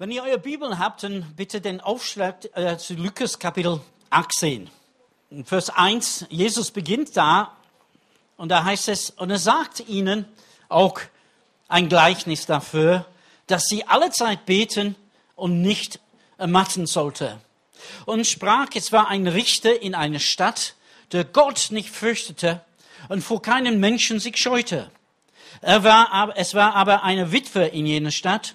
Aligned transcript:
Wenn 0.00 0.12
ihr 0.12 0.22
eure 0.22 0.38
Bibel 0.38 0.78
habt, 0.78 1.02
dann 1.02 1.34
bitte 1.34 1.60
den 1.60 1.80
Aufschlag 1.80 2.44
äh, 2.54 2.78
zu 2.78 2.94
Lukas 2.94 3.40
Kapitel 3.40 3.80
18. 4.10 4.70
In 5.30 5.44
Vers 5.44 5.70
1, 5.70 6.26
Jesus 6.30 6.70
beginnt 6.70 7.16
da 7.16 7.56
und 8.36 8.48
da 8.50 8.62
heißt 8.62 8.90
es, 8.90 9.10
und 9.10 9.30
er 9.30 9.40
sagt 9.40 9.88
ihnen 9.88 10.26
auch 10.68 11.00
ein 11.66 11.88
Gleichnis 11.88 12.46
dafür, 12.46 13.06
dass 13.48 13.64
sie 13.64 13.88
alle 13.88 14.10
Zeit 14.10 14.46
beten 14.46 14.94
und 15.34 15.62
nicht 15.62 15.98
ermatten 16.36 16.86
sollte. 16.86 17.40
Und 18.06 18.24
sprach, 18.24 18.68
es 18.76 18.92
war 18.92 19.08
ein 19.08 19.26
Richter 19.26 19.82
in 19.82 19.96
einer 19.96 20.20
Stadt, 20.20 20.76
der 21.10 21.24
Gott 21.24 21.70
nicht 21.72 21.90
fürchtete 21.90 22.60
und 23.08 23.22
vor 23.22 23.42
keinem 23.42 23.80
Menschen 23.80 24.20
sich 24.20 24.36
scheute. 24.36 24.92
Er 25.60 25.82
war, 25.82 26.34
es 26.36 26.54
war 26.54 26.76
aber 26.76 27.02
eine 27.02 27.32
Witwe 27.32 27.64
in 27.64 27.84
jener 27.84 28.12
Stadt, 28.12 28.54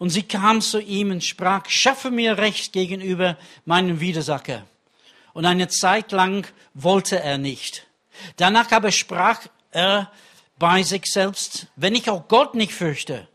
und 0.00 0.08
sie 0.08 0.22
kam 0.22 0.62
zu 0.62 0.80
ihm 0.80 1.10
und 1.10 1.22
sprach, 1.22 1.68
schaffe 1.68 2.10
mir 2.10 2.38
Recht 2.38 2.72
gegenüber 2.72 3.36
meinem 3.66 4.00
Widersacher. 4.00 4.64
Und 5.34 5.44
eine 5.44 5.68
Zeit 5.68 6.10
lang 6.10 6.50
wollte 6.72 7.20
er 7.20 7.36
nicht. 7.36 7.86
Danach 8.36 8.72
aber 8.72 8.92
sprach 8.92 9.46
er 9.70 10.10
bei 10.58 10.82
sich 10.82 11.04
selbst, 11.04 11.66
wenn 11.76 11.94
ich 11.94 12.08
auch 12.08 12.28
Gott 12.28 12.54
nicht 12.54 12.72
fürchte 12.72 13.28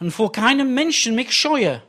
und 0.00 0.10
vor 0.10 0.32
keinem 0.32 0.72
Menschen 0.72 1.14
mich 1.14 1.32
scheue, 1.32 1.82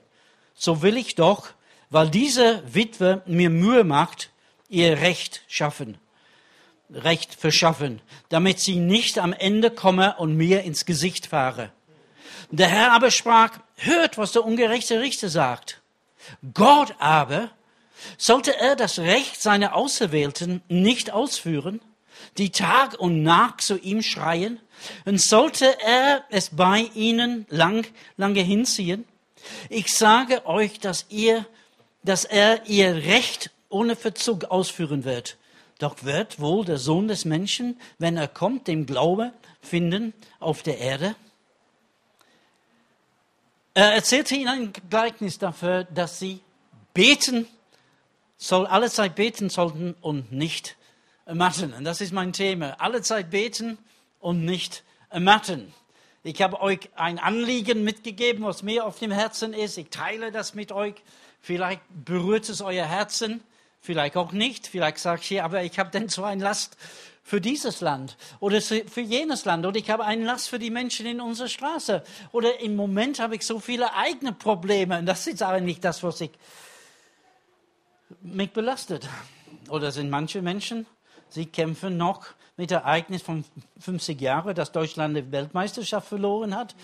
so 0.53 0.81
will 0.81 0.97
ich 0.97 1.15
doch, 1.15 1.51
weil 1.89 2.09
diese 2.09 2.61
Witwe 2.67 3.21
mir 3.27 3.49
Mühe 3.49 3.85
macht, 3.85 4.29
ihr 4.67 4.99
Recht 4.99 5.41
schaffen, 5.47 5.97
Recht 6.89 7.33
verschaffen, 7.33 8.01
damit 8.27 8.59
sie 8.59 8.75
nicht 8.75 9.19
am 9.19 9.31
Ende 9.31 9.71
komme 9.71 10.15
und 10.17 10.35
mir 10.35 10.63
ins 10.63 10.85
Gesicht 10.85 11.27
fahre. 11.27 11.71
Der 12.49 12.67
Herr 12.67 12.93
aber 12.93 13.11
sprach, 13.11 13.59
hört, 13.75 14.17
was 14.17 14.31
der 14.31 14.45
ungerechte 14.45 14.99
Richter 14.99 15.29
sagt. 15.29 15.81
Gott 16.53 16.95
aber, 16.99 17.51
sollte 18.17 18.57
er 18.57 18.75
das 18.75 18.99
Recht 18.99 19.41
seiner 19.41 19.75
Auserwählten 19.75 20.61
nicht 20.67 21.11
ausführen, 21.11 21.81
die 22.37 22.51
Tag 22.51 22.99
und 22.99 23.23
Nacht 23.23 23.61
zu 23.61 23.77
ihm 23.77 24.01
schreien, 24.01 24.59
und 25.05 25.19
sollte 25.19 25.75
er 25.81 26.23
es 26.29 26.51
bei 26.55 26.89
ihnen 26.93 27.47
lang, 27.49 27.87
lange 28.15 28.41
hinziehen? 28.41 29.05
Ich 29.69 29.87
sage 29.87 30.45
euch, 30.45 30.79
dass 30.79 31.05
ihr, 31.09 31.45
dass 32.03 32.25
er 32.25 32.67
ihr 32.67 32.95
Recht 32.95 33.49
ohne 33.69 33.95
Verzug 33.95 34.45
ausführen 34.45 35.03
wird. 35.03 35.37
Doch 35.79 36.03
wird 36.03 36.39
wohl 36.39 36.65
der 36.65 36.77
Sohn 36.77 37.07
des 37.07 37.25
Menschen, 37.25 37.79
wenn 37.97 38.17
er 38.17 38.27
kommt, 38.27 38.67
dem 38.67 38.85
Glaube 38.85 39.31
finden 39.61 40.13
auf 40.39 40.63
der 40.63 40.77
Erde? 40.79 41.15
Er 43.77 43.93
erzählte 43.93 44.33
ihnen 44.33 44.47
ein 44.47 44.73
Gleichnis 44.89 45.37
dafür, 45.37 45.83
dass 45.83 46.17
sie 46.17 46.39
beten 46.95 47.47
soll, 48.35 48.65
alle 48.65 48.89
Zeit 48.89 49.13
beten 49.13 49.51
sollten 49.51 49.93
und 50.01 50.31
nicht 50.31 50.77
ermatten. 51.27 51.73
Und 51.73 51.83
das 51.83 52.01
ist 52.01 52.11
mein 52.11 52.33
Thema. 52.33 52.81
Alle 52.81 53.03
Zeit 53.03 53.29
beten 53.29 53.77
und 54.19 54.43
nicht 54.43 54.83
ermatten. 55.11 55.71
Ich 56.23 56.41
habe 56.41 56.59
euch 56.59 56.89
ein 56.95 57.19
Anliegen 57.19 57.83
mitgegeben, 57.83 58.45
was 58.45 58.63
mir 58.63 58.83
auf 58.83 58.97
dem 58.97 59.11
Herzen 59.11 59.53
ist. 59.53 59.77
Ich 59.77 59.91
teile 59.91 60.31
das 60.31 60.55
mit 60.55 60.71
euch. 60.71 60.95
Vielleicht 61.39 61.81
berührt 62.03 62.49
es 62.49 62.61
euer 62.61 62.87
Herzen, 62.87 63.43
vielleicht 63.79 64.17
auch 64.17 64.31
nicht. 64.31 64.65
Vielleicht 64.65 64.97
sagt 64.97 65.29
ihr, 65.29 65.45
aber 65.45 65.61
ich 65.61 65.77
habe 65.77 65.91
denn 65.91 66.09
so 66.09 66.23
eine 66.23 66.43
Last 66.43 66.77
für 67.27 67.41
dieses 67.41 67.81
Land 67.81 68.15
oder 68.39 68.61
für 68.61 69.01
jenes 69.01 69.43
Land 69.43 69.65
oder 69.65 69.77
ich 69.77 69.89
habe 69.89 70.05
einen 70.05 70.23
Last 70.23 70.47
für 70.47 70.59
die 70.59 70.69
Menschen 70.69 71.05
in 71.05 71.19
unserer 71.19 71.49
Straße 71.49 72.01
oder 72.31 72.61
im 72.61 72.77
Moment 72.77 73.19
habe 73.19 73.35
ich 73.35 73.45
so 73.45 73.59
viele 73.59 73.93
eigene 73.93 74.31
Probleme 74.31 74.97
und 74.97 75.05
das 75.05 75.27
ist 75.27 75.43
aber 75.43 75.59
nicht 75.59 75.83
das, 75.83 76.03
was 76.03 76.21
ich 76.21 76.31
mich 78.21 78.51
belastet. 78.51 79.09
Oder 79.67 79.91
sind 79.91 80.09
manche 80.09 80.41
Menschen, 80.41 80.85
sie 81.27 81.47
kämpfen 81.47 81.97
noch 81.97 82.27
mit 82.55 82.71
Ereignis 82.71 83.23
von 83.23 83.43
50 83.77 84.21
Jahren, 84.21 84.55
dass 84.55 84.71
Deutschland 84.71 85.17
die 85.17 85.29
Weltmeisterschaft 85.29 86.07
verloren 86.07 86.55
hat 86.55 86.75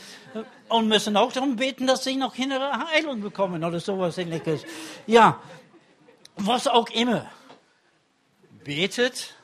und 0.68 0.90
müssen 0.90 1.16
auch 1.16 1.32
darum 1.32 1.56
beten, 1.56 1.88
dass 1.88 2.04
sie 2.04 2.18
noch 2.18 2.36
innere 2.38 2.70
Heilung 2.92 3.22
bekommen 3.22 3.64
oder 3.64 3.80
sowas 3.80 4.18
ähnliches. 4.18 4.66
Ja, 5.08 5.40
was 6.36 6.68
auch 6.68 6.90
immer. 6.90 7.32
Betet 8.66 9.36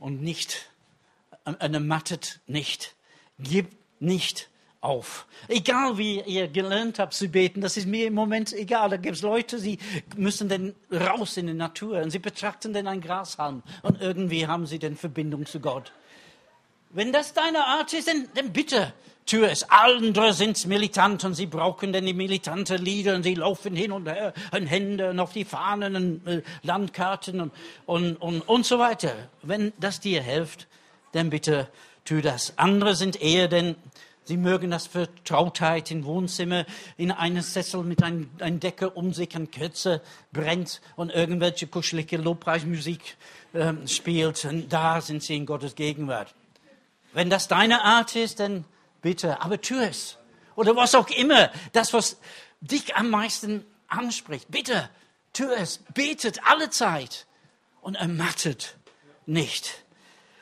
und 0.00 0.22
nicht, 0.22 0.70
ermattet 1.44 2.40
nicht, 2.46 2.96
gibt 3.38 3.76
nicht 4.00 4.48
auf. 4.80 5.26
Egal 5.48 5.98
wie 5.98 6.20
ihr 6.22 6.48
gelernt 6.48 6.98
habt 6.98 7.12
zu 7.12 7.28
beten, 7.28 7.60
das 7.60 7.76
ist 7.76 7.86
mir 7.86 8.06
im 8.06 8.14
Moment 8.14 8.52
egal. 8.52 8.88
Da 8.88 8.96
gibt 8.96 9.16
es 9.16 9.22
Leute, 9.22 9.60
die 9.60 9.78
müssen 10.16 10.48
dann 10.48 10.74
raus 10.90 11.36
in 11.36 11.46
die 11.46 11.54
Natur 11.54 12.02
und 12.02 12.10
sie 12.10 12.18
betrachten 12.18 12.72
dann 12.72 12.86
ein 12.86 13.00
Grashalm 13.00 13.62
und 13.82 14.00
irgendwie 14.00 14.46
haben 14.46 14.66
sie 14.66 14.78
dann 14.78 14.96
Verbindung 14.96 15.46
zu 15.46 15.60
Gott. 15.60 15.92
Wenn 16.88 17.12
das 17.12 17.34
deine 17.34 17.64
Art 17.64 17.92
ist, 17.92 18.08
dann, 18.08 18.28
dann 18.34 18.52
bitte 18.52 18.92
tu 19.26 19.44
es. 19.44 19.68
Andere 19.70 20.32
sind 20.32 20.66
militant 20.66 21.24
und 21.24 21.34
sie 21.34 21.46
brauchen 21.46 21.92
dann 21.92 22.06
die 22.06 22.14
militante 22.14 22.76
Lieder 22.76 23.14
und 23.14 23.22
sie 23.22 23.34
laufen 23.34 23.74
hin 23.76 23.92
und 23.92 24.08
her 24.08 24.32
und 24.52 24.66
Hände 24.66 25.10
und 25.10 25.20
auf 25.20 25.32
die 25.32 25.44
Fahnen 25.44 25.96
und 25.96 26.26
äh, 26.26 26.42
Landkarten 26.62 27.40
und, 27.40 27.52
und, 27.86 28.16
und, 28.16 28.40
und 28.42 28.66
so 28.66 28.78
weiter. 28.78 29.12
Wenn 29.42 29.72
das 29.78 30.00
dir 30.00 30.22
hilft, 30.22 30.66
dann 31.12 31.30
bitte 31.30 31.68
tu 32.04 32.20
das. 32.20 32.54
Andere 32.56 32.94
sind 32.94 33.20
eher 33.20 33.48
denn 33.48 33.76
Sie 34.30 34.36
mögen 34.36 34.70
das 34.70 34.86
Vertrautheit 34.86 35.90
im 35.90 36.04
Wohnzimmer, 36.04 36.64
in 36.96 37.10
einem 37.10 37.42
Sessel 37.42 37.82
mit 37.82 38.00
einer 38.00 38.26
ein 38.38 38.60
Decke 38.60 38.90
um 38.90 39.12
sich, 39.12 39.34
ein 39.34 39.50
Kerze 39.50 40.02
brennt 40.32 40.80
und 40.94 41.10
irgendwelche 41.10 41.66
kuschelige 41.66 42.16
Lobpreismusik 42.16 43.16
äh, 43.54 43.72
spielt. 43.88 44.44
Und 44.44 44.72
da 44.72 45.00
sind 45.00 45.24
sie 45.24 45.34
in 45.34 45.46
Gottes 45.46 45.74
Gegenwart. 45.74 46.32
Wenn 47.12 47.28
das 47.28 47.48
deine 47.48 47.82
Art 47.82 48.14
ist, 48.14 48.38
dann 48.38 48.64
bitte, 49.02 49.40
aber 49.40 49.60
tu 49.60 49.74
es. 49.74 50.16
Oder 50.56 50.76
was 50.76 50.94
auch 50.94 51.08
immer, 51.10 51.50
das, 51.72 51.92
was 51.92 52.18
dich 52.60 52.96
am 52.96 53.10
meisten 53.10 53.64
anspricht. 53.88 54.50
Bitte, 54.50 54.90
tu 55.32 55.44
es. 55.50 55.80
Betet 55.94 56.40
alle 56.44 56.70
Zeit 56.70 57.26
und 57.80 57.94
ermattet 57.94 58.76
nicht. 59.26 59.84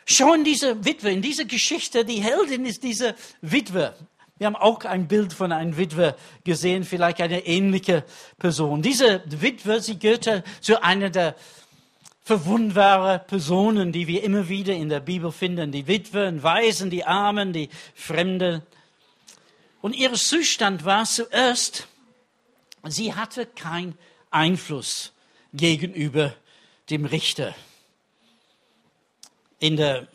Schau 0.07 0.33
in 0.33 0.45
diese 0.45 0.85
Witwe, 0.85 1.11
in 1.11 1.23
diese 1.23 1.47
Geschichte, 1.47 2.05
die 2.05 2.23
Heldin 2.23 2.65
ist 2.65 2.83
diese 2.83 3.15
Witwe. 3.43 3.95
Wir 4.39 4.47
haben 4.47 4.57
auch 4.57 4.85
ein 4.85 5.09
Bild 5.09 5.33
von 5.33 5.53
einer 5.53 5.77
Witwe 5.77 6.17
gesehen, 6.45 6.85
vielleicht 6.85 7.21
eine 7.21 7.45
ähnliche 7.45 8.05
Person. 8.39 8.83
Diese 8.83 9.23
Witwe, 9.27 9.81
sie 9.81 9.99
gehörte 9.99 10.45
zu 10.61 10.83
einer 10.83 11.11
der 11.11 11.35
verwundbaren 12.29 13.23
Personen, 13.27 13.91
die 13.91 14.07
wir 14.07 14.23
immer 14.23 14.51
wieder 14.51 14.75
in 14.75 14.91
der 14.91 15.01
Bibel 15.01 15.33
finden. 15.33 15.73
Die 15.73 15.87
Witwen, 15.87 16.43
Waisen, 16.43 16.91
die 16.91 17.07
Armen, 17.07 17.55
die 17.55 17.71
Fremden. 17.95 18.61
Und 19.81 19.97
ihr 19.97 20.13
Zustand 20.13 20.85
war 20.85 21.07
zuerst, 21.07 21.89
sie 22.87 23.15
hatte 23.15 23.47
keinen 23.47 23.97
Einfluss 24.31 25.15
gegenüber 25.55 26.35
dem 26.91 27.07
Richter 27.07 27.55
in 29.59 29.79
der 29.79 30.09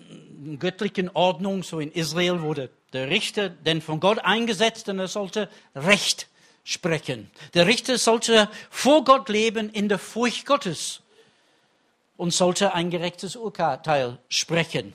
göttlichen 0.60 1.10
Ordnung, 1.16 1.64
so 1.64 1.80
in 1.80 1.92
Israel, 1.92 2.42
wurde 2.42 2.70
der 2.94 3.10
Richter 3.10 3.50
denn 3.50 3.82
von 3.82 4.00
Gott 4.00 4.20
eingesetzt 4.20 4.88
und 4.88 5.00
er 5.00 5.08
sollte 5.08 5.50
Recht 5.74 6.28
sprechen. 6.64 7.32
Der 7.56 7.66
Richter 7.66 7.98
sollte 7.98 8.50
vor 8.70 9.04
Gott 9.04 9.30
leben 9.30 9.72
in 9.72 9.90
der 9.90 9.98
Furcht 9.98 10.46
Gottes 10.46 11.03
und 12.18 12.32
sollte 12.32 12.74
ein 12.74 12.90
gerechtes 12.90 13.36
Urteil 13.36 14.20
sprechen. 14.30 14.94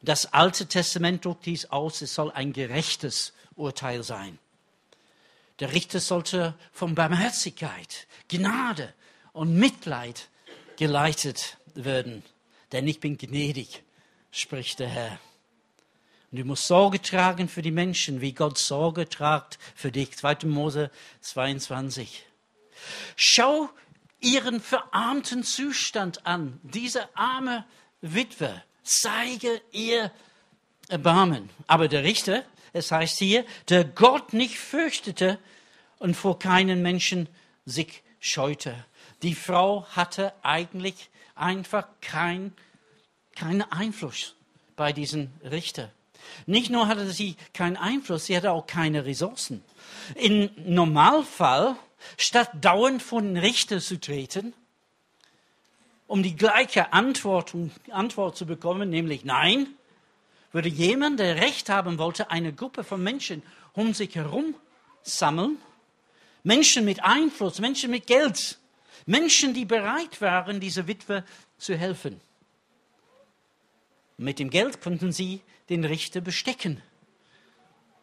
Das 0.00 0.32
Alte 0.32 0.66
Testament 0.66 1.24
drückt 1.24 1.46
dies 1.46 1.70
aus, 1.70 2.02
es 2.02 2.14
soll 2.14 2.30
ein 2.30 2.52
gerechtes 2.52 3.32
Urteil 3.56 4.02
sein. 4.02 4.38
Der 5.58 5.72
Richter 5.72 5.98
sollte 5.98 6.54
von 6.72 6.94
Barmherzigkeit, 6.94 8.06
Gnade 8.28 8.94
und 9.32 9.54
Mitleid 9.54 10.28
geleitet 10.76 11.56
werden 11.74 12.22
denn 12.72 12.86
ich 12.86 13.00
bin 13.00 13.16
gnädig, 13.16 13.82
spricht 14.30 14.78
der 14.78 14.88
Herr. 14.88 15.18
Und 16.30 16.38
du 16.38 16.44
musst 16.44 16.66
Sorge 16.66 17.00
tragen 17.00 17.48
für 17.48 17.62
die 17.62 17.70
Menschen, 17.70 18.20
wie 18.20 18.32
Gott 18.32 18.58
Sorge 18.58 19.08
tragt 19.08 19.58
für 19.74 19.90
dich. 19.90 20.16
2. 20.16 20.38
Mose 20.44 20.90
22. 21.22 22.26
Schau 23.16 23.70
ihren 24.20 24.60
verarmten 24.60 25.42
Zustand 25.44 26.26
an. 26.26 26.60
Diese 26.62 27.14
arme 27.16 27.64
Witwe, 28.00 28.62
zeige 28.82 29.60
ihr 29.72 30.10
Erbarmen. 30.88 31.50
Aber 31.66 31.88
der 31.88 32.04
Richter, 32.04 32.44
es 32.72 32.90
heißt 32.90 33.18
hier, 33.18 33.44
der 33.68 33.84
Gott 33.84 34.32
nicht 34.32 34.58
fürchtete 34.58 35.38
und 35.98 36.16
vor 36.16 36.38
keinen 36.38 36.82
Menschen 36.82 37.28
sich 37.64 38.02
scheute. 38.20 38.74
Die 39.22 39.34
Frau 39.34 39.86
hatte 39.90 40.32
eigentlich 40.42 41.10
einfach 41.34 41.86
kein, 42.00 42.52
keinen 43.36 43.62
Einfluss 43.62 44.34
bei 44.76 44.92
diesen 44.92 45.32
Richter. 45.42 45.90
Nicht 46.46 46.70
nur 46.70 46.88
hatte 46.88 47.10
sie 47.10 47.36
keinen 47.52 47.76
Einfluss, 47.76 48.26
sie 48.26 48.36
hatte 48.36 48.52
auch 48.52 48.66
keine 48.66 49.04
Ressourcen. 49.04 49.62
im 50.14 50.50
Normalfall, 50.56 51.76
statt 52.16 52.50
dauernd 52.60 53.02
vor 53.02 53.22
den 53.22 53.36
Richter 53.36 53.80
zu 53.80 54.00
treten, 54.00 54.54
um 56.06 56.22
die 56.22 56.36
gleiche 56.36 56.92
Antwort, 56.92 57.54
Antwort 57.90 58.36
zu 58.36 58.46
bekommen, 58.46 58.90
nämlich 58.90 59.24
Nein, 59.24 59.68
würde 60.52 60.68
jemand, 60.68 61.20
der 61.20 61.36
Recht 61.36 61.68
haben 61.68 61.98
wollte, 61.98 62.30
eine 62.30 62.52
Gruppe 62.52 62.84
von 62.84 63.02
Menschen 63.02 63.42
um 63.74 63.94
sich 63.94 64.14
herum 64.14 64.54
sammeln, 65.02 65.58
Menschen 66.42 66.84
mit 66.84 67.04
Einfluss, 67.04 67.58
Menschen 67.58 67.90
mit 67.90 68.06
Geld, 68.06 68.58
Menschen, 69.06 69.54
die 69.54 69.64
bereit 69.64 70.20
waren, 70.20 70.60
dieser 70.60 70.86
Witwe 70.86 71.24
zu 71.58 71.76
helfen. 71.76 72.20
Mit 74.16 74.38
dem 74.38 74.50
Geld 74.50 74.80
konnten 74.80 75.12
sie 75.12 75.42
den 75.68 75.84
Richter 75.84 76.20
bestecken. 76.20 76.82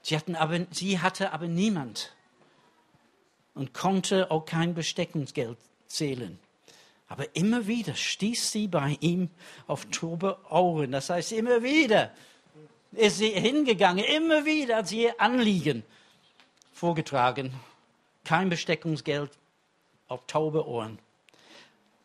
Sie, 0.01 0.15
hatten 0.15 0.35
aber, 0.35 0.65
sie 0.71 0.99
hatte 0.99 1.33
aber 1.33 1.47
niemand 1.47 2.14
und 3.55 3.73
konnte 3.73 4.29
auch 4.29 4.45
kein 4.45 4.75
Besteckungsgeld 4.75 5.57
zählen. 5.87 6.37
Aber 7.07 7.35
immer 7.35 7.67
wieder 7.67 7.95
stieß 7.95 8.51
sie 8.51 8.67
bei 8.67 8.97
ihm 8.99 9.29
auf 9.67 9.85
tobe 9.85 10.37
Ohren. 10.49 10.91
Das 10.91 11.09
heißt, 11.09 11.31
immer 11.31 11.63
wieder 11.63 12.11
ist 12.91 13.17
sie 13.17 13.29
hingegangen, 13.29 14.03
immer 14.03 14.45
wieder 14.45 14.77
hat 14.77 14.87
sie 14.87 15.03
ihr 15.03 15.19
Anliegen 15.19 15.83
vorgetragen. 16.73 17.53
Kein 18.23 18.49
Besteckungsgeld 18.49 19.31
auf 20.07 20.21
taube 20.27 20.67
Ohren. 20.67 20.99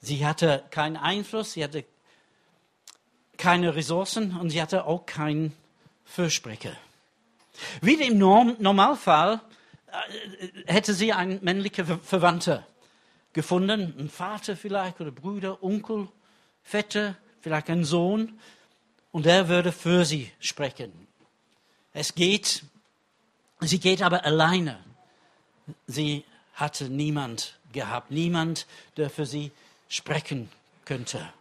Sie 0.00 0.24
hatte 0.24 0.64
keinen 0.70 0.96
Einfluss, 0.96 1.52
sie 1.52 1.64
hatte 1.64 1.84
keine 3.36 3.74
Ressourcen 3.74 4.36
und 4.36 4.50
sie 4.50 4.60
hatte 4.60 4.84
auch 4.84 5.06
keinen 5.06 5.54
Fürsprecher. 6.04 6.76
Wie 7.80 7.94
im 7.94 8.18
Normalfall 8.18 9.40
hätte 10.66 10.94
sie 10.94 11.12
einen 11.12 11.42
männlichen 11.42 12.00
Verwandter 12.00 12.66
gefunden, 13.32 13.94
ein 13.98 14.10
Vater 14.10 14.56
vielleicht 14.56 15.00
oder 15.00 15.10
Brüder, 15.10 15.62
Onkel, 15.62 16.08
Vetter, 16.62 17.16
vielleicht 17.40 17.70
ein 17.70 17.84
Sohn, 17.84 18.38
und 19.12 19.26
er 19.26 19.48
würde 19.48 19.72
für 19.72 20.04
sie 20.04 20.30
sprechen. 20.38 20.92
Es 21.92 22.14
geht, 22.14 22.62
sie 23.60 23.80
geht 23.80 24.02
aber 24.02 24.24
alleine. 24.24 24.78
Sie 25.86 26.24
hatte 26.54 26.88
niemand 26.88 27.58
gehabt, 27.72 28.10
niemand, 28.10 28.66
der 28.96 29.10
für 29.10 29.26
sie 29.26 29.50
sprechen 29.88 30.50
könnte. 30.84 31.32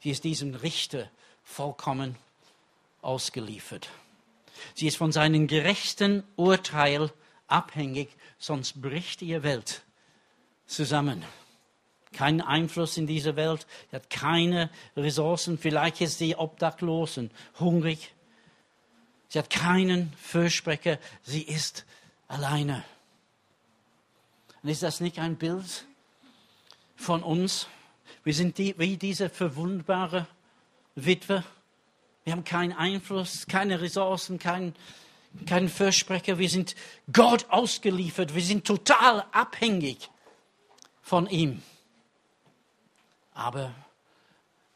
Sie 0.00 0.10
ist 0.10 0.24
diesem 0.24 0.54
Richter 0.54 1.10
vollkommen 1.42 2.16
ausgeliefert. 3.02 3.88
Sie 4.74 4.86
ist 4.86 4.96
von 4.96 5.12
seinem 5.12 5.46
gerechten 5.46 6.22
Urteil 6.36 7.10
abhängig, 7.46 8.08
sonst 8.38 8.80
bricht 8.80 9.22
ihre 9.22 9.42
Welt 9.42 9.82
zusammen. 10.66 11.24
Kein 12.12 12.40
Einfluss 12.40 12.96
in 12.96 13.06
dieser 13.06 13.36
Welt, 13.36 13.66
sie 13.90 13.96
hat 13.96 14.08
keine 14.08 14.70
Ressourcen, 14.96 15.58
vielleicht 15.58 16.00
ist 16.00 16.18
sie 16.18 16.36
obdachlos 16.36 17.18
und 17.18 17.32
hungrig. 17.58 18.14
Sie 19.28 19.38
hat 19.38 19.50
keinen 19.50 20.12
Fürsprecher, 20.12 20.98
sie 21.22 21.42
ist 21.42 21.84
alleine. 22.28 22.84
Und 24.62 24.68
ist 24.68 24.82
das 24.82 25.00
nicht 25.00 25.18
ein 25.18 25.36
Bild 25.36 25.86
von 26.94 27.22
uns? 27.22 27.66
Wir 28.22 28.32
sind 28.32 28.58
die, 28.58 28.78
wie 28.78 28.96
diese 28.96 29.28
verwundbare 29.28 30.26
Witwe. 30.94 31.44
Wir 32.22 32.32
haben 32.32 32.44
keinen 32.44 32.72
Einfluss, 32.72 33.46
keine 33.46 33.80
Ressourcen, 33.80 34.38
keinen 34.38 34.74
kein 35.46 35.68
Fürsprecher. 35.68 36.38
Wir 36.38 36.48
sind 36.48 36.74
Gott 37.12 37.46
ausgeliefert. 37.50 38.34
Wir 38.34 38.42
sind 38.42 38.64
total 38.64 39.24
abhängig 39.32 40.10
von 41.02 41.26
ihm. 41.28 41.62
Aber 43.32 43.74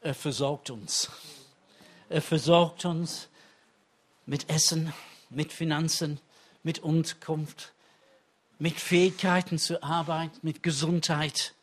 er 0.01 0.13
versorgt 0.13 0.69
uns. 0.69 1.09
Er 2.09 2.21
versorgt 2.21 2.85
uns 2.85 3.29
mit 4.25 4.49
Essen, 4.49 4.93
mit 5.29 5.53
Finanzen, 5.53 6.19
mit 6.63 6.79
Unterkunft, 6.79 7.73
mit 8.57 8.79
Fähigkeiten 8.79 9.57
zur 9.57 9.83
Arbeit, 9.83 10.43
mit 10.43 10.63
Gesundheit. 10.63 11.53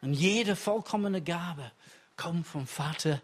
Und 0.00 0.14
jede 0.14 0.56
vollkommene 0.56 1.22
Gabe 1.22 1.70
kommt 2.16 2.46
vom 2.46 2.66
Vater 2.66 3.20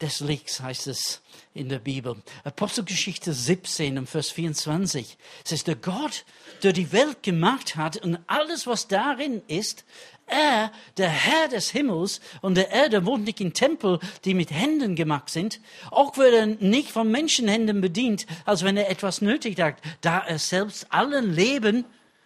des 0.00 0.20
Lichts, 0.20 0.60
heißt 0.60 0.88
es 0.88 1.22
in 1.54 1.68
der 1.68 1.78
Bibel. 1.78 2.16
Apostelgeschichte 2.42 3.32
17, 3.32 4.06
Vers 4.06 4.30
24. 4.30 5.16
Es 5.44 5.52
ist 5.52 5.66
der 5.66 5.76
Gott, 5.76 6.24
der 6.62 6.72
die 6.72 6.92
Welt 6.92 7.22
gemacht 7.22 7.76
hat 7.76 7.96
und 7.98 8.18
alles, 8.26 8.66
was 8.66 8.88
darin 8.88 9.42
ist. 9.46 9.84
Er, 10.26 10.72
der 10.96 11.10
Herr 11.10 11.48
des 11.48 11.70
Himmels 11.70 12.20
und 12.40 12.56
der 12.56 12.70
Erde, 12.70 13.04
wohnt 13.06 13.24
nicht 13.24 13.40
in 13.40 13.52
Tempel, 13.52 14.00
die 14.24 14.34
mit 14.34 14.50
Händen 14.50 14.96
gemacht 14.96 15.28
sind. 15.30 15.60
Auch 15.90 16.16
wird 16.16 16.34
er 16.34 16.46
nicht 16.46 16.90
von 16.90 17.10
Menschenhänden 17.10 17.80
bedient, 17.80 18.26
als 18.46 18.64
wenn 18.64 18.76
er 18.76 18.90
etwas 18.90 19.20
nötig 19.20 19.60
hat, 19.60 19.76
da 20.00 20.18
er 20.18 20.38
selbst 20.38 20.86
allen 20.90 21.34
Leben 21.34 21.84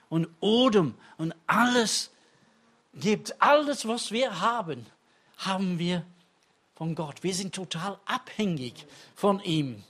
und 0.08 0.28
Odem 0.40 0.94
und 1.18 1.34
alles 1.46 2.10
gibt. 2.94 3.42
Alles, 3.42 3.86
was 3.86 4.12
wir 4.12 4.40
haben, 4.40 4.86
haben 5.36 5.78
wir 5.78 6.04
von 6.78 6.94
Gott. 6.94 7.24
Wir 7.24 7.34
sind 7.34 7.56
total 7.56 7.98
abhängig 8.06 8.86
von 9.16 9.40
ihm. 9.40 9.82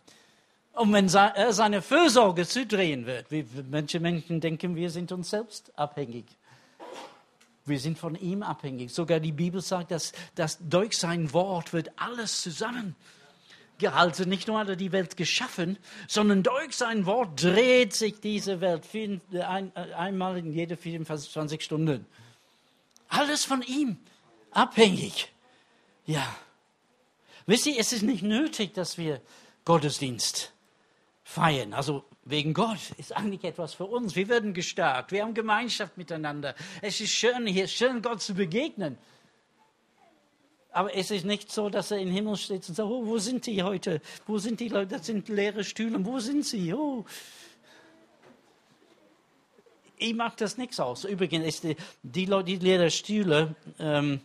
Und 0.73 0.90
wenn 0.94 1.08
er 1.14 1.52
seine 1.52 1.82
Fürsorge 1.82 2.46
zudrehen 2.46 3.05
wird, 3.05 3.31
wie 3.31 3.44
manche 3.70 4.00
Menschen 4.00 4.40
denken, 4.40 4.75
wir 4.75 4.88
sind 4.88 5.12
uns 5.12 5.29
selbst 5.29 5.70
abhängig. 5.79 6.25
Wir 7.67 7.79
sind 7.79 7.99
von 7.99 8.14
ihm 8.14 8.43
abhängig. 8.43 8.90
Sogar 8.90 9.20
die 9.20 9.32
Bibel 9.32 9.61
sagt, 9.61 9.90
dass, 9.90 10.12
dass 10.35 10.56
durch 10.61 10.96
sein 10.96 11.31
Wort 11.35 11.75
wird 11.75 11.90
alles 11.96 12.40
zusammengehalten. 12.40 14.31
Nicht 14.31 14.49
nur 14.49 14.58
hat 14.58 14.70
er 14.70 14.76
die 14.76 14.93
Welt 14.93 15.19
geschaffen, 15.19 15.76
sondern 16.06 16.43
durch 16.43 16.75
sein 16.75 17.05
Wort 17.05 17.43
dreht 17.43 17.93
sich 17.93 18.19
diese 18.20 18.62
Welt 18.62 18.84
ein, 19.46 19.76
einmal 19.76 20.38
in 20.38 20.55
jede 20.55 20.79
24 20.79 21.62
Stunden. 21.62 22.06
Alles 23.08 23.44
von 23.44 23.61
ihm 23.61 23.99
abhängig. 24.52 25.31
Ja. 26.06 26.25
Wisst 27.49 27.65
ihr, 27.65 27.79
es 27.79 27.95
ist 27.95 28.03
nicht 28.03 28.23
nötig, 28.23 28.75
dass 28.75 28.99
wir 28.99 29.23
Gottesdienst 29.65 30.53
feiern. 31.25 31.73
Also 31.73 32.05
wegen 32.27 32.53
Gott 32.53 32.91
ist 32.99 33.17
eigentlich 33.17 33.43
etwas 33.43 33.73
für 33.73 33.87
uns. 33.87 34.15
Wir 34.15 34.29
werden 34.29 34.53
gestärkt. 34.53 35.12
Wir 35.12 35.23
haben 35.23 35.33
Gemeinschaft 35.33 35.97
miteinander. 35.97 36.55
Es 36.82 37.01
ist 37.01 37.11
schön, 37.11 37.46
hier 37.46 37.67
schön 37.67 38.03
Gott 38.03 38.20
zu 38.20 38.34
begegnen. 38.34 38.99
Aber 40.72 40.94
es 40.94 41.11
ist 41.11 41.25
nicht 41.25 41.51
so, 41.51 41.70
dass 41.70 41.91
er 41.91 41.96
im 41.96 42.11
Himmel 42.11 42.37
steht 42.37 42.69
und 42.69 42.75
sagt, 42.75 42.87
oh, 42.87 43.06
wo 43.06 43.17
sind 43.17 43.46
die 43.46 43.63
heute? 43.63 44.03
Wo 44.27 44.37
sind 44.37 44.61
die 44.61 44.69
Leute? 44.69 44.99
Das 44.99 45.06
sind 45.06 45.31
leere 45.31 45.65
Stühle. 45.65 46.05
Wo 46.05 46.19
sind 46.19 46.44
sie? 46.44 46.75
Oh. 46.75 47.06
Ich 49.96 50.13
mache 50.13 50.37
das 50.37 50.58
nichts 50.58 50.79
aus. 50.81 51.05
Übrigens, 51.05 51.63
die, 51.63 51.77
die 52.03 52.27
Leute, 52.27 52.44
die 52.44 52.56
leeren 52.56 52.91
Stühle, 52.91 53.55
ähm, 53.79 54.20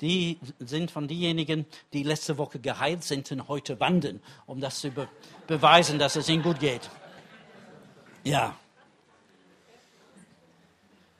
die 0.00 0.38
sind 0.58 0.90
von 0.90 1.08
denjenigen, 1.08 1.66
die 1.92 2.02
letzte 2.02 2.36
Woche 2.36 2.58
geheilt 2.58 3.04
sind 3.04 3.30
und 3.30 3.48
heute 3.48 3.78
wandern, 3.80 4.20
um 4.46 4.60
das 4.60 4.80
zu 4.80 4.90
be 4.90 5.08
beweisen, 5.46 5.98
dass 5.98 6.16
es 6.16 6.28
ihnen 6.28 6.42
gut 6.42 6.58
geht. 6.60 6.90
Ja. 8.24 8.56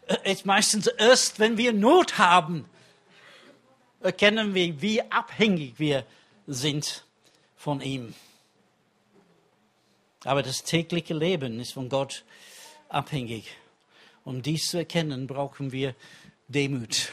Es 0.07 0.39
ist 0.39 0.47
meistens 0.47 0.87
erst, 0.87 1.39
wenn 1.39 1.57
wir 1.57 1.73
Not 1.73 2.19
haben, 2.19 2.65
erkennen 4.01 4.55
wir, 4.55 4.81
wie 4.83 5.03
abhängig 5.03 5.79
wir 5.79 6.05
sind 6.47 7.05
von 7.57 7.81
ihm. 7.81 8.15
Aber 10.25 10.43
das 10.43 10.63
tägliche 10.63 11.15
Leben 11.15 11.61
ist 11.61 11.73
von 11.73 11.89
Gott 11.89 12.25
abhängig. 12.89 13.57
Um 14.25 14.41
dies 14.43 14.71
zu 14.71 14.79
erkennen, 14.79 15.27
brauchen 15.27 15.71
wir 15.71 15.95
Demut. 16.49 17.11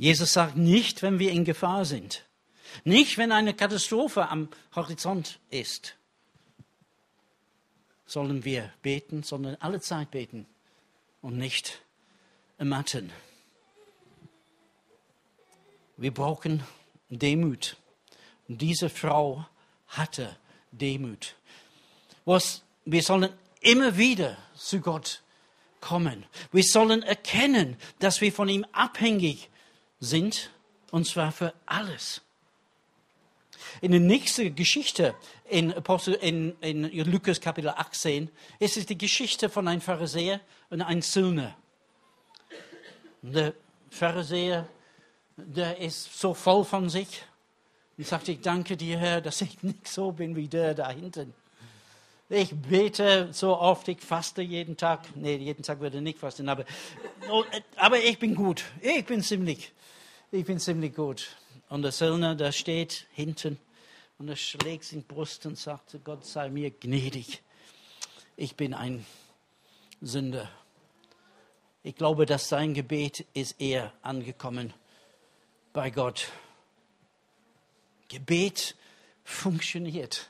Jesus 0.00 0.32
sagt 0.32 0.56
nicht, 0.56 1.02
wenn 1.02 1.18
wir 1.18 1.30
in 1.30 1.44
Gefahr 1.44 1.84
sind. 1.84 2.24
Nicht, 2.84 3.18
wenn 3.18 3.32
eine 3.32 3.52
Katastrophe 3.52 4.30
am 4.30 4.48
Horizont 4.74 5.38
ist. 5.50 5.94
Sollen 8.06 8.42
wir 8.46 8.72
beten, 8.80 9.24
sondern 9.24 9.56
alle 9.56 9.82
Zeit 9.82 10.10
beten 10.10 10.46
und 11.20 11.36
nicht 11.36 11.82
ermatten. 12.56 13.12
Wir 15.98 16.14
brauchen 16.14 16.64
Demut. 17.10 17.76
Und 18.48 18.62
diese 18.62 18.88
Frau 18.88 19.44
hatte 19.86 20.34
Demut. 20.72 21.34
Was, 22.24 22.62
wir 22.86 23.02
sollen 23.02 23.34
immer 23.60 23.98
wieder 23.98 24.38
zu 24.56 24.80
Gott 24.80 25.22
kommen. 25.82 26.24
Wir 26.52 26.64
sollen 26.64 27.02
erkennen, 27.02 27.76
dass 27.98 28.22
wir 28.22 28.32
von 28.32 28.48
ihm 28.48 28.64
abhängig 28.72 29.49
sind 30.00 30.50
und 30.90 31.06
zwar 31.06 31.30
für 31.30 31.52
alles. 31.66 32.22
In 33.80 33.92
der 33.92 34.00
nächsten 34.00 34.54
Geschichte 34.54 35.14
in, 35.48 35.72
Apostel, 35.74 36.14
in, 36.14 36.56
in 36.60 36.90
Lukas 37.10 37.40
Kapitel 37.40 37.68
18 37.68 38.30
ist 38.58 38.76
es 38.76 38.86
die 38.86 38.98
Geschichte 38.98 39.48
von 39.48 39.68
einem 39.68 39.80
Pharisäer 39.80 40.40
und 40.70 40.80
einem 40.80 41.02
Söhne. 41.02 41.54
Der 43.22 43.52
Pharisäer, 43.90 44.66
der 45.36 45.78
ist 45.78 46.18
so 46.18 46.32
voll 46.32 46.64
von 46.64 46.88
sich 46.88 47.22
und 47.98 48.06
sagt, 48.06 48.28
ich 48.28 48.40
danke 48.40 48.76
dir, 48.76 48.98
Herr, 48.98 49.20
dass 49.20 49.42
ich 49.42 49.62
nicht 49.62 49.86
so 49.86 50.12
bin 50.12 50.34
wie 50.34 50.48
der 50.48 50.74
da 50.74 50.90
hinten. 50.90 51.34
Ich 52.32 52.54
bete 52.54 53.30
so 53.32 53.58
oft, 53.58 53.88
ich 53.88 54.00
faste 54.00 54.40
jeden 54.40 54.76
Tag. 54.76 55.16
Nee, 55.16 55.34
jeden 55.34 55.64
Tag 55.64 55.80
würde 55.80 55.96
ich 55.96 56.02
nicht 56.04 56.18
fasten, 56.20 56.48
aber, 56.48 56.64
aber 57.74 57.98
ich 57.98 58.20
bin 58.20 58.36
gut. 58.36 58.62
Ich 58.80 59.04
bin 59.04 59.20
ziemlich, 59.20 59.72
ich 60.30 60.44
bin 60.44 60.60
ziemlich 60.60 60.94
gut. 60.94 61.36
Und 61.68 61.82
der 61.82 61.90
Söldner, 61.90 62.36
der 62.36 62.52
steht 62.52 63.08
hinten 63.14 63.58
und 64.18 64.28
er 64.28 64.36
schlägt 64.36 64.84
sich 64.84 64.92
in 64.92 65.00
die 65.00 65.12
Brust 65.12 65.44
und 65.44 65.58
sagt, 65.58 65.98
Gott 66.04 66.24
sei 66.24 66.50
mir 66.50 66.70
gnädig. 66.70 67.42
Ich 68.36 68.54
bin 68.54 68.74
ein 68.74 69.04
Sünder. 70.00 70.48
Ich 71.82 71.96
glaube, 71.96 72.26
dass 72.26 72.48
sein 72.48 72.74
Gebet 72.74 73.26
ist 73.34 73.60
eher 73.60 73.92
angekommen 74.02 74.72
bei 75.72 75.90
Gott. 75.90 76.28
Gebet 78.06 78.76
funktioniert, 79.24 80.28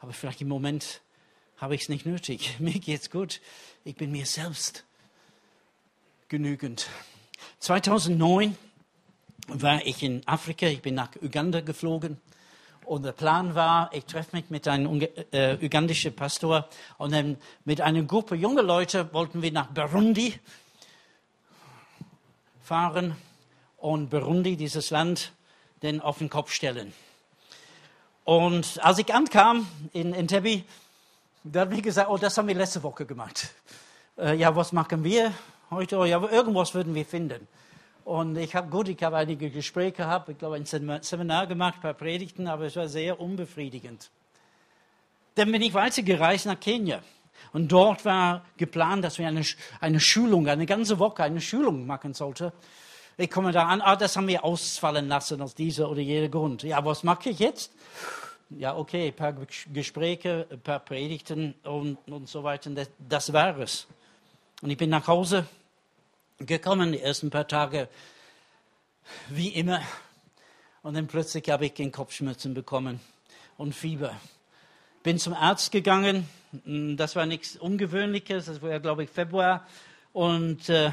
aber 0.00 0.12
vielleicht 0.12 0.42
im 0.42 0.48
Moment 0.48 1.00
habe 1.60 1.74
ich 1.74 1.82
es 1.82 1.88
nicht 1.90 2.06
nötig. 2.06 2.56
Mir 2.58 2.78
geht's 2.78 3.10
gut. 3.10 3.40
Ich 3.84 3.94
bin 3.94 4.10
mir 4.12 4.26
selbst 4.26 4.84
genügend. 6.28 6.88
2009 7.60 8.56
war 9.48 9.84
ich 9.86 10.02
in 10.02 10.26
Afrika. 10.26 10.66
Ich 10.66 10.82
bin 10.82 10.94
nach 10.94 11.10
Uganda 11.20 11.60
geflogen. 11.60 12.18
Und 12.84 13.04
der 13.04 13.12
Plan 13.12 13.54
war, 13.54 13.90
ich 13.92 14.04
treffe 14.04 14.36
mich 14.36 14.50
mit 14.50 14.66
einem 14.66 15.00
äh, 15.30 15.56
ugandischen 15.64 16.14
Pastor 16.14 16.68
und 16.98 17.12
dann 17.12 17.36
mit 17.64 17.80
einer 17.80 18.02
Gruppe 18.02 18.34
junger 18.34 18.62
Leute 18.62 19.12
wollten 19.12 19.42
wir 19.42 19.52
nach 19.52 19.68
Burundi 19.68 20.34
fahren 22.62 23.16
und 23.76 24.10
Burundi, 24.10 24.56
dieses 24.56 24.90
Land, 24.90 25.32
den 25.82 26.00
auf 26.00 26.18
den 26.18 26.30
Kopf 26.30 26.52
stellen. 26.52 26.92
Und 28.24 28.78
als 28.82 28.98
ich 28.98 29.14
ankam 29.14 29.68
in 29.92 30.12
Entebbe, 30.12 30.64
da 31.44 31.60
hat 31.60 31.70
mir 31.70 31.82
gesagt, 31.82 32.10
oh, 32.10 32.18
das 32.18 32.36
haben 32.36 32.48
wir 32.48 32.54
letzte 32.54 32.82
Woche 32.82 33.06
gemacht. 33.06 33.48
Äh, 34.18 34.36
ja, 34.36 34.54
was 34.54 34.72
machen 34.72 35.02
wir 35.04 35.32
heute? 35.70 35.96
Ja, 36.06 36.22
irgendwas 36.22 36.74
würden 36.74 36.94
wir 36.94 37.04
finden. 37.04 37.48
Und 38.04 38.36
ich 38.36 38.54
habe 38.54 38.68
gut, 38.68 38.88
ich 38.88 39.02
habe 39.02 39.16
einige 39.16 39.50
Gespräche 39.50 39.98
gehabt, 39.98 40.28
ich 40.28 40.38
glaube 40.38 40.56
ein 40.56 40.66
Seminar 40.66 41.46
gemacht, 41.46 41.76
ein 41.76 41.80
paar 41.80 41.94
Predigten, 41.94 42.46
aber 42.46 42.64
es 42.64 42.76
war 42.76 42.88
sehr 42.88 43.20
unbefriedigend. 43.20 44.10
Dann 45.34 45.52
bin 45.52 45.62
ich 45.62 45.72
weitergereist 45.74 46.46
nach 46.46 46.58
Kenia. 46.58 47.00
Und 47.52 47.72
dort 47.72 48.04
war 48.04 48.44
geplant, 48.56 49.04
dass 49.04 49.18
wir 49.18 49.26
eine, 49.26 49.42
eine 49.80 50.00
Schulung, 50.00 50.48
eine 50.48 50.66
ganze 50.66 50.98
Woche 50.98 51.22
eine 51.22 51.40
Schulung 51.40 51.86
machen 51.86 52.14
sollten. 52.14 52.52
Ich 53.16 53.30
komme 53.30 53.52
da 53.52 53.66
an, 53.66 53.80
ah, 53.80 53.96
das 53.96 54.16
haben 54.16 54.28
wir 54.28 54.44
ausfallen 54.44 55.08
lassen 55.08 55.40
aus 55.40 55.54
dieser 55.54 55.90
oder 55.90 56.00
jener 56.00 56.28
Grund. 56.28 56.62
Ja, 56.62 56.84
was 56.84 57.02
mache 57.02 57.30
ich 57.30 57.38
jetzt? 57.38 57.72
Ja, 58.50 58.76
okay, 58.76 59.08
ein 59.08 59.14
paar 59.14 59.34
Gespräche, 59.72 60.46
ein 60.50 60.60
paar 60.60 60.80
Predigten 60.80 61.54
und, 61.62 61.98
und 62.06 62.28
so 62.28 62.42
weiter. 62.42 62.70
Das, 62.70 62.90
das 62.98 63.32
war 63.32 63.58
es. 63.58 63.86
Und 64.62 64.70
ich 64.70 64.76
bin 64.76 64.90
nach 64.90 65.06
Hause 65.06 65.46
gekommen, 66.38 66.92
die 66.92 67.00
ersten 67.00 67.30
paar 67.30 67.46
Tage, 67.46 67.88
wie 69.28 69.48
immer. 69.48 69.80
Und 70.82 70.94
dann 70.94 71.06
plötzlich 71.06 71.48
habe 71.50 71.66
ich 71.66 71.74
den 71.74 71.92
Kopfschmerzen 71.92 72.54
bekommen 72.54 73.00
und 73.56 73.74
Fieber. 73.74 74.16
Bin 75.02 75.18
zum 75.18 75.34
Arzt 75.34 75.72
gegangen. 75.72 76.28
Das 76.96 77.16
war 77.16 77.26
nichts 77.26 77.56
Ungewöhnliches. 77.56 78.46
Das 78.46 78.60
war, 78.60 78.80
glaube 78.80 79.04
ich, 79.04 79.10
Februar. 79.10 79.66
Und 80.12 80.68
äh, 80.68 80.90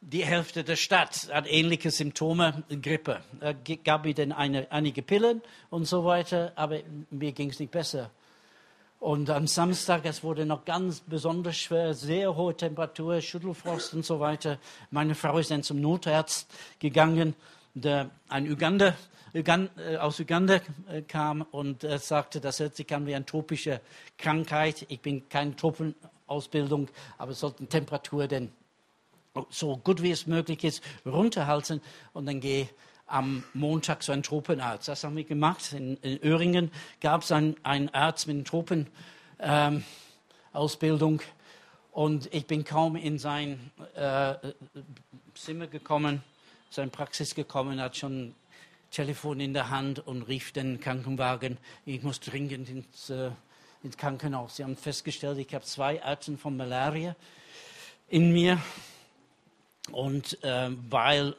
die 0.00 0.24
Hälfte 0.24 0.64
der 0.64 0.76
Stadt 0.76 1.28
hat 1.32 1.46
ähnliche 1.50 1.90
Symptome, 1.90 2.64
Grippe. 2.82 3.20
Da 3.38 3.52
gab 3.84 4.04
mir 4.04 4.14
dann 4.14 4.32
eine, 4.32 4.70
einige 4.72 5.02
Pillen 5.02 5.42
und 5.68 5.84
so 5.84 6.04
weiter, 6.04 6.52
aber 6.56 6.80
mir 7.10 7.32
ging 7.32 7.50
es 7.50 7.60
nicht 7.60 7.70
besser. 7.70 8.10
Und 8.98 9.30
am 9.30 9.46
Samstag, 9.46 10.04
es 10.04 10.22
wurde 10.22 10.44
noch 10.44 10.64
ganz 10.64 11.00
besonders 11.00 11.56
schwer, 11.56 11.94
sehr 11.94 12.34
hohe 12.34 12.54
Temperatur, 12.54 13.20
Schüttelfrost 13.20 13.94
und 13.94 14.04
so 14.04 14.20
weiter. 14.20 14.58
Meine 14.90 15.14
Frau 15.14 15.38
ist 15.38 15.50
dann 15.50 15.62
zum 15.62 15.80
Notarzt 15.80 16.50
gegangen, 16.78 17.34
der 17.74 18.10
ein 18.28 18.50
Uganda, 18.50 18.94
Uganda, 19.34 19.70
äh, 19.80 19.96
aus 19.96 20.18
Uganda 20.20 20.60
äh, 20.88 21.02
kam 21.02 21.42
und 21.42 21.84
äh, 21.84 21.98
sagte, 21.98 22.40
das 22.40 22.60
hört 22.60 22.76
sich 22.76 22.92
an 22.94 23.06
wie 23.06 23.14
eine 23.14 23.24
tropische 23.24 23.80
Krankheit. 24.18 24.84
Ich 24.88 25.00
bin 25.00 25.28
keine 25.28 25.56
Tropenausbildung, 25.56 26.88
aber 27.16 27.32
es 27.32 27.40
sollte 27.40 27.66
Temperatur 27.66 28.26
denn 28.26 28.50
so 29.50 29.76
gut 29.76 30.02
wie 30.02 30.10
es 30.10 30.26
möglich 30.26 30.64
ist, 30.64 30.82
runterhalten 31.06 31.80
und 32.12 32.26
dann 32.26 32.40
gehe 32.40 32.68
am 33.06 33.44
Montag 33.54 34.02
zu 34.02 34.12
einem 34.12 34.22
Tropenarzt. 34.22 34.88
Das 34.88 35.04
haben 35.04 35.16
wir 35.16 35.24
gemacht. 35.24 35.72
In, 35.72 35.96
in 35.98 36.22
Öhringen 36.22 36.70
gab 37.00 37.22
es 37.22 37.32
einen, 37.32 37.56
einen, 37.64 37.88
Arzt 37.90 38.28
mit 38.28 38.36
einer 38.36 38.44
Tropenausbildung 40.48 41.20
ähm, 41.20 41.26
und 41.92 42.32
ich 42.32 42.46
bin 42.46 42.64
kaum 42.64 42.94
in 42.96 43.18
sein 43.18 43.72
äh, 43.94 44.34
Zimmer 45.34 45.66
gekommen, 45.66 46.22
seine 46.70 46.90
Praxis 46.90 47.34
gekommen, 47.34 47.80
hat 47.80 47.96
schon 47.96 48.34
Telefon 48.90 49.40
in 49.40 49.54
der 49.54 49.70
Hand 49.70 50.06
und 50.06 50.22
rief 50.22 50.52
den 50.52 50.80
Krankenwagen. 50.80 51.58
Ich 51.84 52.02
muss 52.02 52.20
dringend 52.20 52.68
ins, 52.68 53.10
äh, 53.10 53.30
ins 53.82 53.96
Krankenhaus. 53.96 54.56
Sie 54.56 54.64
haben 54.64 54.76
festgestellt, 54.76 55.38
ich 55.38 55.52
habe 55.54 55.64
zwei 55.64 56.02
Arten 56.02 56.38
von 56.38 56.56
Malaria 56.56 57.16
in 58.08 58.32
mir. 58.32 58.60
Und 59.92 60.42
äh, 60.44 60.70
weil 60.88 61.34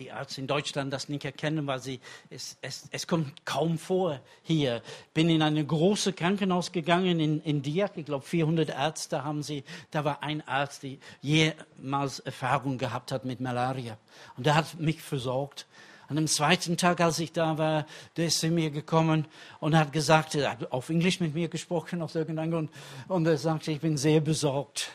die 0.00 0.06
Ärzte 0.06 0.40
in 0.40 0.46
Deutschland 0.46 0.92
das 0.92 1.08
nicht 1.08 1.24
erkennen, 1.24 1.66
weil 1.66 1.78
sie, 1.78 2.00
es, 2.30 2.56
es, 2.62 2.88
es 2.90 3.06
kommt 3.06 3.44
kaum 3.44 3.78
vor 3.78 4.18
hier. 4.42 4.82
Bin 5.14 5.28
in 5.28 5.42
ein 5.42 5.64
großes 5.64 6.16
Krankenhaus 6.16 6.72
gegangen 6.72 7.20
in, 7.20 7.42
in 7.42 7.62
Diak, 7.62 7.92
ich 7.96 8.06
glaube 8.06 8.24
400 8.24 8.70
Ärzte 8.70 9.22
haben 9.22 9.42
sie, 9.42 9.62
da 9.90 10.04
war 10.04 10.22
ein 10.22 10.46
Arzt, 10.48 10.82
der 10.82 10.96
jemals 11.20 12.18
Erfahrung 12.20 12.78
gehabt 12.78 13.12
hat 13.12 13.24
mit 13.24 13.40
Malaria. 13.40 13.98
Und 14.36 14.46
der 14.46 14.54
hat 14.56 14.80
mich 14.80 15.02
versorgt. 15.02 15.66
An 16.08 16.16
dem 16.16 16.26
zweiten 16.26 16.76
Tag, 16.76 17.00
als 17.00 17.20
ich 17.20 17.32
da 17.32 17.56
war, 17.56 17.86
der 18.16 18.26
ist 18.26 18.40
zu 18.40 18.48
mir 18.48 18.70
gekommen 18.70 19.26
und 19.60 19.76
hat 19.76 19.92
gesagt, 19.92 20.34
er 20.34 20.50
hat 20.50 20.72
auf 20.72 20.88
Englisch 20.88 21.20
mit 21.20 21.34
mir 21.34 21.48
gesprochen, 21.48 22.02
aus 22.02 22.16
irgendeinem 22.16 22.50
Grund, 22.50 22.70
und 23.06 23.26
er 23.26 23.38
sagte, 23.38 23.70
ich 23.70 23.80
bin 23.80 23.96
sehr 23.96 24.20
besorgt 24.20 24.90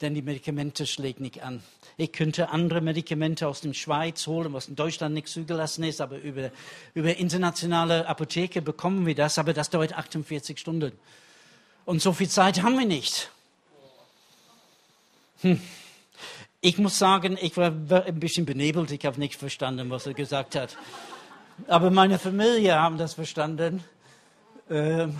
denn 0.00 0.14
die 0.14 0.22
Medikamente 0.22 0.86
schlägt 0.86 1.20
nicht 1.20 1.42
an. 1.42 1.62
Ich 1.96 2.12
könnte 2.12 2.50
andere 2.50 2.80
Medikamente 2.80 3.48
aus 3.48 3.60
der 3.60 3.74
Schweiz 3.74 4.26
holen, 4.26 4.52
was 4.52 4.68
in 4.68 4.76
Deutschland 4.76 5.14
nicht 5.14 5.28
zugelassen 5.28 5.82
ist, 5.82 6.00
aber 6.00 6.18
über, 6.18 6.50
über 6.94 7.16
internationale 7.16 8.06
Apotheke 8.06 8.62
bekommen 8.62 9.06
wir 9.06 9.14
das, 9.14 9.38
aber 9.38 9.52
das 9.52 9.70
dauert 9.70 9.94
48 9.94 10.58
Stunden. 10.58 10.92
Und 11.84 12.00
so 12.00 12.12
viel 12.12 12.28
Zeit 12.28 12.62
haben 12.62 12.78
wir 12.78 12.86
nicht. 12.86 13.30
Hm. 15.40 15.60
Ich 16.60 16.78
muss 16.78 16.98
sagen, 16.98 17.38
ich 17.40 17.56
war 17.56 17.68
ein 17.68 18.20
bisschen 18.20 18.44
benebelt, 18.44 18.90
ich 18.90 19.04
habe 19.04 19.18
nicht 19.18 19.36
verstanden, 19.36 19.90
was 19.90 20.06
er 20.06 20.14
gesagt 20.14 20.54
hat. 20.54 20.76
Aber 21.66 21.90
meine 21.90 22.18
Familie 22.18 22.74
haben 22.74 22.98
das 22.98 23.14
verstanden. 23.14 23.82
Ähm, 24.70 25.16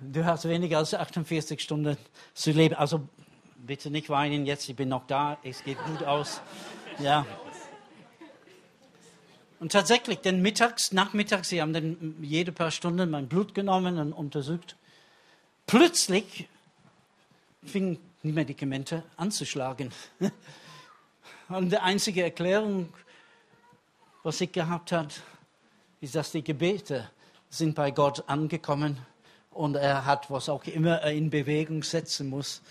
du 0.00 0.24
hast 0.24 0.48
weniger 0.48 0.78
als 0.78 0.94
48 0.94 1.60
Stunden 1.60 1.96
zu 2.34 2.50
leben. 2.52 2.74
Also 2.74 3.08
bitte 3.56 3.90
nicht 3.90 4.08
weinen 4.08 4.46
jetzt, 4.46 4.68
ich 4.68 4.76
bin 4.76 4.88
noch 4.88 5.06
da, 5.06 5.38
es 5.42 5.62
geht 5.62 5.78
gut 5.84 6.02
aus. 6.04 6.40
Ja. 6.98 7.26
Und 9.58 9.72
tatsächlich, 9.72 10.20
denn 10.20 10.40
mittags, 10.40 10.92
nachmittags, 10.92 11.50
sie 11.50 11.60
haben 11.60 11.74
dann 11.74 12.16
jede 12.22 12.50
paar 12.50 12.70
Stunden 12.70 13.10
mein 13.10 13.28
Blut 13.28 13.54
genommen 13.54 13.98
und 13.98 14.12
untersucht. 14.12 14.76
Plötzlich 15.66 16.48
fingen 17.62 17.98
die 18.22 18.32
Medikamente 18.32 19.02
anzuschlagen. 19.16 19.90
Und 21.48 21.72
die 21.72 21.78
einzige 21.78 22.22
Erklärung, 22.22 22.92
was 24.22 24.40
ich 24.40 24.52
gehabt 24.52 24.92
habe, 24.92 25.08
ist, 26.00 26.14
dass 26.14 26.30
die 26.30 26.44
Gebete 26.44 27.10
sind 27.48 27.74
bei 27.74 27.90
Gott 27.90 28.22
angekommen 28.28 28.98
und 29.60 29.76
er 29.76 30.06
hat, 30.06 30.30
was 30.30 30.48
auch 30.48 30.64
immer 30.64 31.02
er 31.02 31.12
in 31.12 31.28
Bewegung 31.28 31.82
setzen 31.82 32.30
muss, 32.30 32.62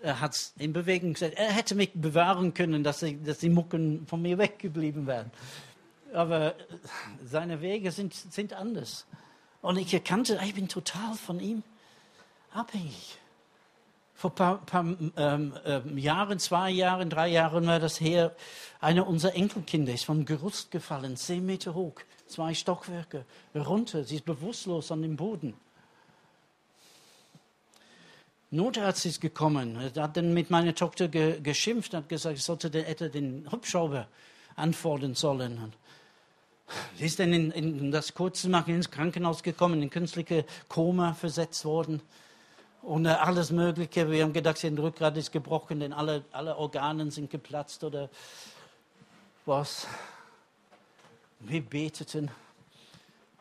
er 0.00 0.20
hat 0.20 0.36
es 0.36 0.52
in 0.56 0.72
Bewegung 0.72 1.14
gesetzt. 1.14 1.36
Er 1.36 1.50
hätte 1.50 1.74
mich 1.74 1.90
bewahren 1.94 2.54
können, 2.54 2.84
dass, 2.84 3.02
ich, 3.02 3.20
dass 3.24 3.38
die 3.38 3.48
Mucken 3.48 4.06
von 4.06 4.22
mir 4.22 4.38
weggeblieben 4.38 5.08
wären. 5.08 5.32
Aber 6.14 6.54
seine 7.24 7.60
Wege 7.60 7.90
sind, 7.90 8.14
sind 8.14 8.52
anders. 8.52 9.04
Und 9.62 9.78
ich 9.78 9.92
erkannte, 9.92 10.38
ich 10.44 10.54
bin 10.54 10.68
total 10.68 11.14
von 11.14 11.40
ihm 11.40 11.64
abhängig. 12.52 13.18
Vor 14.14 14.30
ein 14.30 14.34
paar, 14.36 14.58
paar 14.58 14.84
ähm, 15.16 15.54
ähm, 15.64 15.98
Jahren, 15.98 16.38
zwei 16.38 16.70
Jahren, 16.70 17.10
drei 17.10 17.30
Jahren 17.30 17.66
war 17.66 17.80
das 17.80 18.00
her, 18.00 18.36
einer 18.80 19.08
unserer 19.08 19.34
Enkelkinder 19.34 19.92
ist 19.92 20.04
vom 20.04 20.24
Gerüst 20.24 20.70
gefallen, 20.70 21.16
zehn 21.16 21.44
Meter 21.44 21.74
hoch, 21.74 21.94
zwei 22.28 22.54
Stockwerke 22.54 23.24
runter. 23.56 24.04
Sie 24.04 24.16
ist 24.16 24.24
bewusstlos 24.24 24.92
an 24.92 25.02
dem 25.02 25.16
Boden. 25.16 25.54
Notarzt 28.50 29.04
ist 29.04 29.20
gekommen, 29.20 29.78
hat 29.78 30.16
dann 30.16 30.32
mit 30.32 30.48
meiner 30.48 30.74
Tochter 30.74 31.08
ge 31.08 31.40
geschimpft, 31.40 31.92
hat 31.92 32.08
gesagt, 32.08 32.38
ich 32.38 32.44
sollte 32.44 32.70
den, 32.70 32.84
hätte 32.84 33.10
den 33.10 33.46
Hubschrauber 33.52 34.08
anfordern 34.56 35.14
sollen. 35.14 35.58
Und 35.58 35.76
sie 36.96 37.04
ist 37.04 37.18
dann 37.18 37.32
in, 37.34 37.50
in 37.50 37.90
das 37.90 38.14
kurze 38.14 38.48
machen 38.48 38.74
ins 38.74 38.90
Krankenhaus 38.90 39.42
gekommen, 39.42 39.82
in 39.82 39.90
künstliche 39.90 40.46
Koma 40.68 41.12
versetzt 41.12 41.64
worden 41.66 42.00
und 42.80 43.06
alles 43.06 43.50
Mögliche. 43.50 44.10
Wir 44.10 44.24
haben 44.24 44.32
gedacht, 44.32 44.56
sein 44.56 44.78
Rückgrat 44.78 45.18
ist 45.18 45.30
gebrochen, 45.30 45.80
denn 45.80 45.92
alle, 45.92 46.24
alle 46.32 46.56
Organe 46.56 47.10
sind 47.10 47.30
geplatzt 47.30 47.84
oder 47.84 48.08
was. 49.44 49.86
Wir 51.40 51.60
beteten 51.60 52.30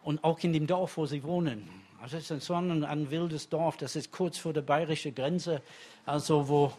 und 0.03 0.23
auch 0.23 0.39
in 0.39 0.51
dem 0.53 0.67
Dorf, 0.67 0.97
wo 0.97 1.05
sie 1.05 1.23
wohnen, 1.23 1.69
also 2.01 2.17
es 2.17 2.29
ist 2.29 2.45
so 2.45 2.53
ein, 2.53 2.83
ein 2.83 3.09
wildes 3.09 3.49
Dorf, 3.49 3.77
das 3.77 3.95
ist 3.95 4.11
kurz 4.11 4.37
vor 4.37 4.53
der 4.53 4.61
bayerischen 4.61 5.15
Grenze, 5.15 5.61
also 6.05 6.47
wo, 6.47 6.73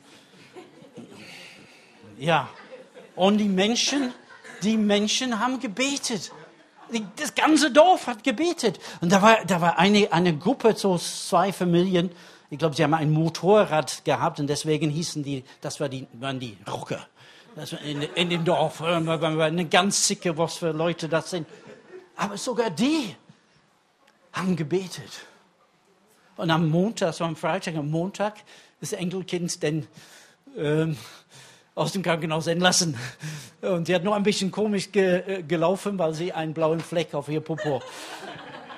ja, 2.19 2.49
und 3.17 3.39
die 3.39 3.49
Menschen, 3.49 4.13
die 4.63 4.77
Menschen 4.77 5.39
haben 5.39 5.59
gebetet. 5.61 6.33
Das 7.17 7.35
ganze 7.35 7.71
Dorf 7.71 8.07
hat 8.07 8.25
gebetet. 8.25 8.79
Und 9.01 9.13
da 9.13 9.21
war, 9.21 9.45
da 9.45 9.61
war 9.61 9.79
eine, 9.79 10.11
eine 10.13 10.37
Gruppe, 10.37 10.75
so 10.75 10.97
zwei 10.97 11.53
Familien. 11.53 12.11
Ich 12.49 12.59
glaube, 12.59 12.75
sie 12.75 12.83
haben 12.83 12.95
ein 12.95 13.11
Motorrad 13.11 14.05
gehabt 14.05 14.41
und 14.41 14.47
deswegen 14.47 14.89
hießen 14.89 15.23
die, 15.23 15.45
das 15.61 15.81
war 15.81 15.89
die, 15.89 16.07
waren 16.15 16.41
die 16.41 16.57
Rocker. 16.71 17.07
Das 17.57 17.73
war 17.73 17.83
in, 17.83 18.03
in 18.03 18.31
dem 18.31 18.45
Dorf. 18.45 18.81
Eine 18.81 19.67
ganz 19.67 20.07
sicke, 20.07 20.39
was 20.39 20.57
für 20.57 20.71
Leute 20.71 21.09
das 21.09 21.31
sind. 21.31 21.47
Aber 22.17 22.39
sogar 22.39 22.71
die 22.71 23.15
haben 24.33 24.57
gebetet. 24.57 25.27
Und 26.37 26.51
am 26.51 26.69
Montag, 26.69 27.15
so 27.15 27.25
am 27.25 27.37
Freitag, 27.37 27.77
am 27.77 27.91
Montag, 27.91 28.35
das 28.81 28.93
Enkelkind 28.93 29.63
dann 29.63 29.87
ähm, 30.57 30.97
aus 31.75 31.93
dem 31.93 32.03
Krankenhaus 32.03 32.47
entlassen. 32.47 32.97
Und 33.61 33.87
sie 33.87 33.95
hat 33.95 34.05
nur 34.05 34.17
ein 34.17 34.23
bisschen 34.23 34.51
komisch 34.51 34.91
ge 34.93 35.23
äh, 35.27 35.43
gelaufen, 35.43 35.99
weil 35.99 36.15
sie 36.15 36.33
einen 36.33 36.55
blauen 36.55 36.81
Fleck 36.81 37.13
auf 37.15 37.29
ihr 37.29 37.41
Popo 37.41 37.83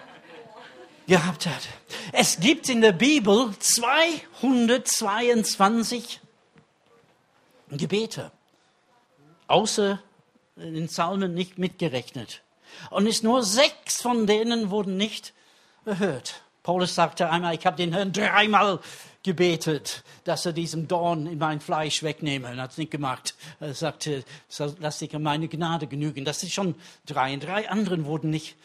gehabt 1.06 1.46
hat. 1.46 1.68
Es 2.12 2.40
gibt 2.40 2.68
in 2.68 2.80
der 2.80 2.90
Bibel 2.92 3.54
222 3.58 6.20
Gebete, 7.72 8.32
außer 9.46 10.02
in 10.56 10.74
den 10.74 10.88
Psalmen 10.88 11.34
nicht 11.34 11.58
mitgerechnet. 11.58 12.42
Und 12.90 13.06
es 13.06 13.22
nur 13.22 13.42
sechs 13.42 14.02
von 14.02 14.26
denen 14.26 14.70
wurden 14.70 14.96
nicht 14.96 15.32
erhört. 15.84 16.42
Paulus 16.62 16.94
sagte 16.94 17.30
einmal, 17.30 17.54
ich 17.54 17.64
habe 17.64 17.76
den 17.76 17.92
Herrn 17.92 18.12
dreimal 18.12 18.80
gebetet, 19.22 20.04
dass 20.24 20.46
er 20.46 20.52
diesen 20.52 20.88
Dorn 20.88 21.26
in 21.26 21.38
mein 21.38 21.60
Fleisch 21.60 22.02
wegnehme. 22.02 22.48
Er 22.48 22.56
hat 22.56 22.72
es 22.72 22.78
nicht 22.78 22.90
gemacht. 22.90 23.34
Er 23.60 23.74
sagte, 23.74 24.24
lass 24.78 24.98
dich 24.98 25.14
an 25.14 25.22
meine 25.22 25.48
Gnade 25.48 25.86
genügen. 25.86 26.24
Das 26.24 26.42
ist 26.42 26.52
schon 26.52 26.74
drei. 27.06 27.34
Und 27.34 27.44
drei 27.44 27.68
anderen 27.68 28.04
wurden 28.04 28.30
nicht 28.30 28.56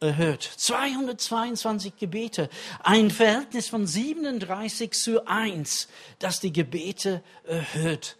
erhört. 0.00 0.42
222 0.42 1.96
Gebete. 1.96 2.50
Ein 2.82 3.10
Verhältnis 3.10 3.68
von 3.68 3.86
37 3.86 4.92
zu 4.92 5.26
1, 5.26 5.88
dass 6.18 6.40
die 6.40 6.52
Gebete 6.52 7.22
erhört 7.44 8.16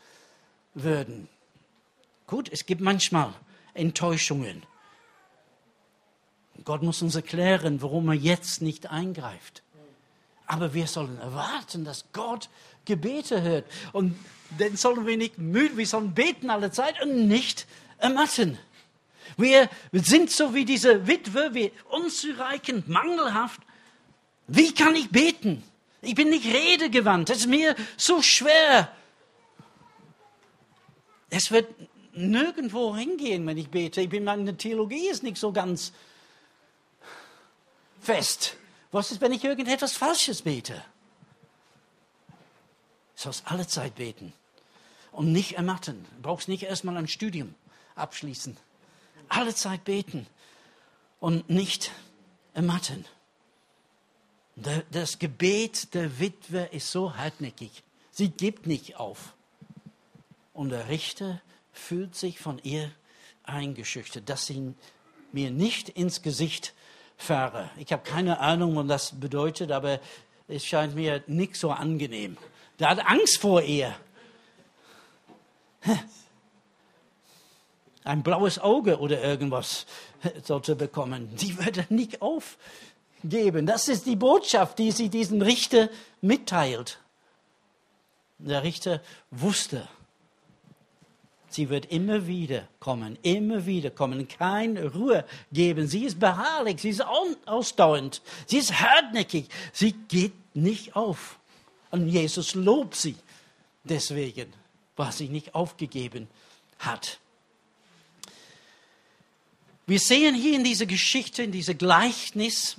würden. 0.74 1.28
Gut, 2.26 2.50
es 2.50 2.66
gibt 2.66 2.80
manchmal 2.80 3.32
Enttäuschungen. 3.74 4.62
Gott 6.64 6.82
muss 6.82 7.02
uns 7.02 7.14
erklären, 7.14 7.82
warum 7.82 8.08
er 8.08 8.14
jetzt 8.14 8.62
nicht 8.62 8.90
eingreift. 8.90 9.62
Aber 10.46 10.74
wir 10.74 10.86
sollen 10.86 11.18
erwarten, 11.18 11.84
dass 11.84 12.06
Gott 12.12 12.48
Gebete 12.84 13.42
hört. 13.42 13.64
Und 13.92 14.16
dann 14.58 14.76
sollen 14.76 15.06
wir 15.06 15.16
nicht 15.16 15.38
müde, 15.38 15.76
wir 15.76 15.86
sollen 15.86 16.14
beten 16.14 16.50
alle 16.50 16.70
Zeit 16.70 17.02
und 17.02 17.26
nicht 17.26 17.66
ermatten. 17.98 18.58
Wir 19.36 19.68
sind 19.92 20.30
so 20.30 20.54
wie 20.54 20.64
diese 20.64 21.06
Witwe, 21.06 21.50
wie 21.52 21.72
unzureichend, 21.90 22.88
mangelhaft. 22.88 23.60
Wie 24.46 24.72
kann 24.72 24.94
ich 24.94 25.10
beten? 25.10 25.62
Ich 26.00 26.14
bin 26.14 26.30
nicht 26.30 26.46
redegewandt. 26.46 27.30
Es 27.30 27.38
ist 27.38 27.48
mir 27.48 27.74
so 27.96 28.22
schwer. 28.22 28.92
Es 31.28 31.50
wird 31.50 31.68
nirgendwo 32.12 32.96
hingehen, 32.96 33.46
wenn 33.46 33.58
ich 33.58 33.68
bete. 33.68 34.00
Ich 34.00 34.08
bin, 34.08 34.24
meine 34.24 34.56
Theologie 34.56 35.08
ist 35.08 35.24
nicht 35.24 35.36
so 35.38 35.52
ganz 35.52 35.92
fest. 38.06 38.56
Was 38.92 39.10
ist, 39.10 39.20
wenn 39.20 39.32
ich 39.32 39.44
irgendetwas 39.44 39.92
Falsches 39.92 40.42
bete? 40.42 40.82
Du 43.16 43.22
sollst 43.22 43.42
alle 43.46 43.66
Zeit 43.66 43.96
beten 43.96 44.32
und 45.12 45.32
nicht 45.32 45.52
ermatten. 45.52 46.06
Du 46.16 46.22
brauchst 46.22 46.48
nicht 46.48 46.62
erstmal 46.62 46.96
ein 46.96 47.08
Studium 47.08 47.54
abschließen. 47.94 48.56
Alle 49.28 49.54
Zeit 49.54 49.84
beten 49.84 50.26
und 51.18 51.50
nicht 51.50 51.90
ermatten. 52.54 53.04
Das 54.90 55.18
Gebet 55.18 55.92
der 55.94 56.18
Witwe 56.20 56.68
ist 56.72 56.90
so 56.90 57.16
hartnäckig. 57.16 57.82
Sie 58.10 58.28
gibt 58.28 58.66
nicht 58.66 58.96
auf. 58.96 59.34
Und 60.52 60.70
der 60.70 60.88
Richter 60.88 61.42
fühlt 61.72 62.14
sich 62.14 62.38
von 62.38 62.58
ihr 62.62 62.90
eingeschüchtert, 63.42 64.28
dass 64.28 64.46
sie 64.46 64.74
mir 65.32 65.50
nicht 65.50 65.90
ins 65.90 66.22
Gesicht 66.22 66.72
fahre. 67.16 67.70
Ich 67.76 67.92
habe 67.92 68.02
keine 68.02 68.40
Ahnung, 68.40 68.76
was 68.76 68.86
das 68.86 69.20
bedeutet, 69.20 69.72
aber 69.72 70.00
es 70.48 70.64
scheint 70.64 70.94
mir 70.94 71.22
nicht 71.26 71.56
so 71.56 71.70
angenehm. 71.70 72.36
Der 72.78 72.90
hat 72.90 73.06
Angst 73.06 73.38
vor 73.38 73.62
ihr. 73.62 73.94
Ein 78.04 78.22
blaues 78.22 78.58
Auge 78.58 78.98
oder 79.00 79.22
irgendwas 79.22 79.86
sollte 80.44 80.76
bekommen. 80.76 81.34
Die 81.36 81.58
wird 81.64 81.78
er 81.78 81.86
nicht 81.88 82.22
aufgeben. 82.22 83.66
Das 83.66 83.88
ist 83.88 84.06
die 84.06 84.16
Botschaft, 84.16 84.78
die 84.78 84.92
sie 84.92 85.08
diesem 85.08 85.42
Richter 85.42 85.88
mitteilt. 86.20 87.00
Der 88.38 88.62
Richter 88.62 89.00
wusste, 89.30 89.88
Sie 91.56 91.70
wird 91.70 91.86
immer 91.86 92.26
wieder 92.26 92.68
kommen, 92.80 93.18
immer 93.22 93.64
wieder 93.64 93.88
kommen, 93.88 94.28
keine 94.28 94.92
Ruhe 94.92 95.24
geben. 95.50 95.86
Sie 95.86 96.04
ist 96.04 96.20
beharrlich, 96.20 96.82
sie 96.82 96.90
ist 96.90 97.00
ausdauernd, 97.00 98.20
sie 98.44 98.58
ist 98.58 98.78
hartnäckig, 98.78 99.48
sie 99.72 99.92
geht 99.92 100.34
nicht 100.54 100.94
auf. 100.94 101.38
Und 101.90 102.08
Jesus 102.08 102.54
lobt 102.54 102.94
sie 102.94 103.16
deswegen, 103.84 104.52
was 104.96 105.16
sie 105.16 105.30
nicht 105.30 105.54
aufgegeben 105.54 106.28
hat. 106.78 107.20
Wir 109.86 109.98
sehen 109.98 110.34
hier 110.34 110.56
in 110.56 110.64
dieser 110.64 110.84
Geschichte, 110.84 111.42
in 111.42 111.52
dieser 111.52 111.72
Gleichnis, 111.72 112.76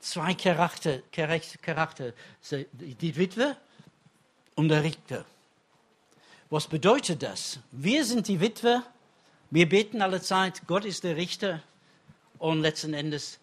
zwei 0.00 0.34
Charakter, 0.34 1.02
Charakter 1.12 2.14
die 2.72 3.16
Witwe 3.16 3.56
und 4.56 4.70
der 4.70 4.82
Richter. 4.82 5.24
Was 6.48 6.68
bedeutet 6.68 7.22
das? 7.22 7.58
Wir 7.72 8.04
sind 8.04 8.28
die 8.28 8.40
Witwe, 8.40 8.82
wir 9.50 9.68
beten 9.68 10.00
alle 10.00 10.22
Zeit, 10.22 10.62
Gott 10.66 10.84
ist 10.84 11.02
der 11.04 11.16
Richter 11.16 11.62
und 12.38 12.60
letzten 12.60 12.94
Endes 12.94 13.38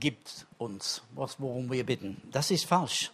gibt 0.00 0.46
uns, 0.58 1.02
was, 1.14 1.40
worum 1.40 1.70
wir 1.70 1.84
bitten. 1.84 2.20
Das 2.32 2.50
ist 2.50 2.64
falsch. 2.64 3.12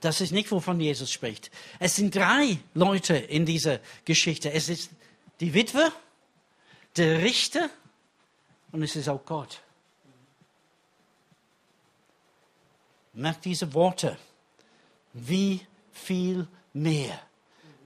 Das 0.00 0.20
ist 0.20 0.30
nicht, 0.30 0.50
wovon 0.52 0.80
Jesus 0.80 1.10
spricht. 1.10 1.50
Es 1.78 1.96
sind 1.96 2.14
drei 2.14 2.58
Leute 2.74 3.16
in 3.16 3.46
dieser 3.46 3.80
Geschichte. 4.04 4.52
Es 4.52 4.68
ist 4.68 4.90
die 5.40 5.54
Witwe, 5.54 5.90
der 6.96 7.22
Richter 7.22 7.70
und 8.72 8.82
es 8.82 8.94
ist 8.94 9.08
auch 9.08 9.24
Gott. 9.24 9.60
Merkt 13.12 13.44
diese 13.44 13.72
Worte. 13.74 14.18
Wie 15.12 15.66
viel 15.92 16.46
mehr 16.74 17.18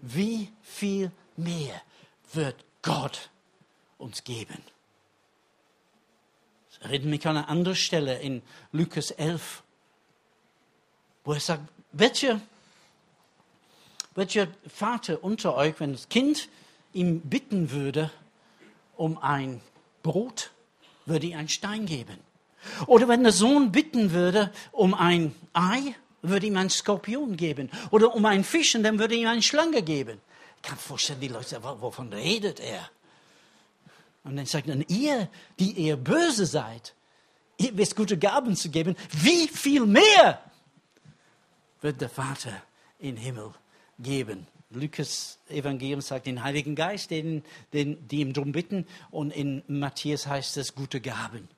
wie 0.02 0.50
viel 0.62 1.10
mehr 1.36 1.80
wird 2.32 2.64
Gott 2.82 3.30
uns 3.98 4.24
geben? 4.24 4.58
Das 6.70 6.82
erinnert 6.82 7.10
mich 7.10 7.26
an 7.26 7.36
eine 7.36 7.48
andere 7.48 7.76
Stelle 7.76 8.18
in 8.18 8.42
Lukas 8.72 9.10
11, 9.10 9.62
wo 11.24 11.32
er 11.32 11.40
sagt, 11.40 11.62
welcher, 11.92 12.40
welcher 14.14 14.48
Vater 14.68 15.22
unter 15.22 15.54
euch, 15.54 15.78
wenn 15.78 15.92
das 15.92 16.08
Kind 16.08 16.48
ihm 16.92 17.20
bitten 17.20 17.70
würde 17.70 18.10
um 18.96 19.18
ein 19.18 19.60
Brot, 20.02 20.50
würde 21.06 21.26
ihm 21.26 21.38
einen 21.38 21.48
Stein 21.48 21.86
geben? 21.86 22.18
Oder 22.86 23.08
wenn 23.08 23.22
der 23.22 23.32
Sohn 23.32 23.72
bitten 23.72 24.12
würde 24.12 24.52
um 24.72 24.94
ein 24.94 25.34
Ei, 25.52 25.94
würde 26.22 26.46
ihm 26.46 26.56
einen 26.56 26.70
Skorpion 26.70 27.36
geben. 27.36 27.70
Oder 27.90 28.14
um 28.14 28.24
einen 28.26 28.44
Fisch, 28.44 28.74
und 28.74 28.82
dann 28.82 28.98
würde 28.98 29.14
ihm 29.14 29.28
eine 29.28 29.42
Schlange 29.42 29.82
geben. 29.82 30.20
Ich 30.56 30.68
kann 30.68 30.78
vorstellen, 30.78 31.20
die 31.20 31.28
Leute, 31.28 31.62
wovon 31.62 32.12
redet 32.12 32.60
er? 32.60 32.90
Und 34.24 34.36
dann 34.36 34.46
sagt 34.46 34.68
er, 34.68 34.76
ihr, 34.90 35.28
die 35.58 35.72
ihr 35.72 35.96
böse 35.96 36.44
seid, 36.44 36.94
ihr 37.56 37.76
wisst 37.76 37.96
gute 37.96 38.18
Gaben 38.18 38.54
zu 38.54 38.68
geben, 38.68 38.96
wie 39.10 39.48
viel 39.48 39.86
mehr 39.86 40.42
wird 41.80 42.00
der 42.00 42.10
Vater 42.10 42.62
im 42.98 43.16
Himmel 43.16 43.54
geben. 43.98 44.46
Lukas 44.70 45.38
Evangelium 45.48 46.00
sagt 46.00 46.26
den 46.26 46.44
Heiligen 46.44 46.76
Geist, 46.76 47.10
den, 47.10 47.42
den, 47.72 48.06
die 48.06 48.20
ihm 48.20 48.32
darum 48.32 48.52
bitten. 48.52 48.86
Und 49.10 49.32
in 49.32 49.62
Matthäus 49.66 50.26
heißt 50.26 50.56
es 50.58 50.74
gute 50.74 51.00
Gaben. 51.00 51.48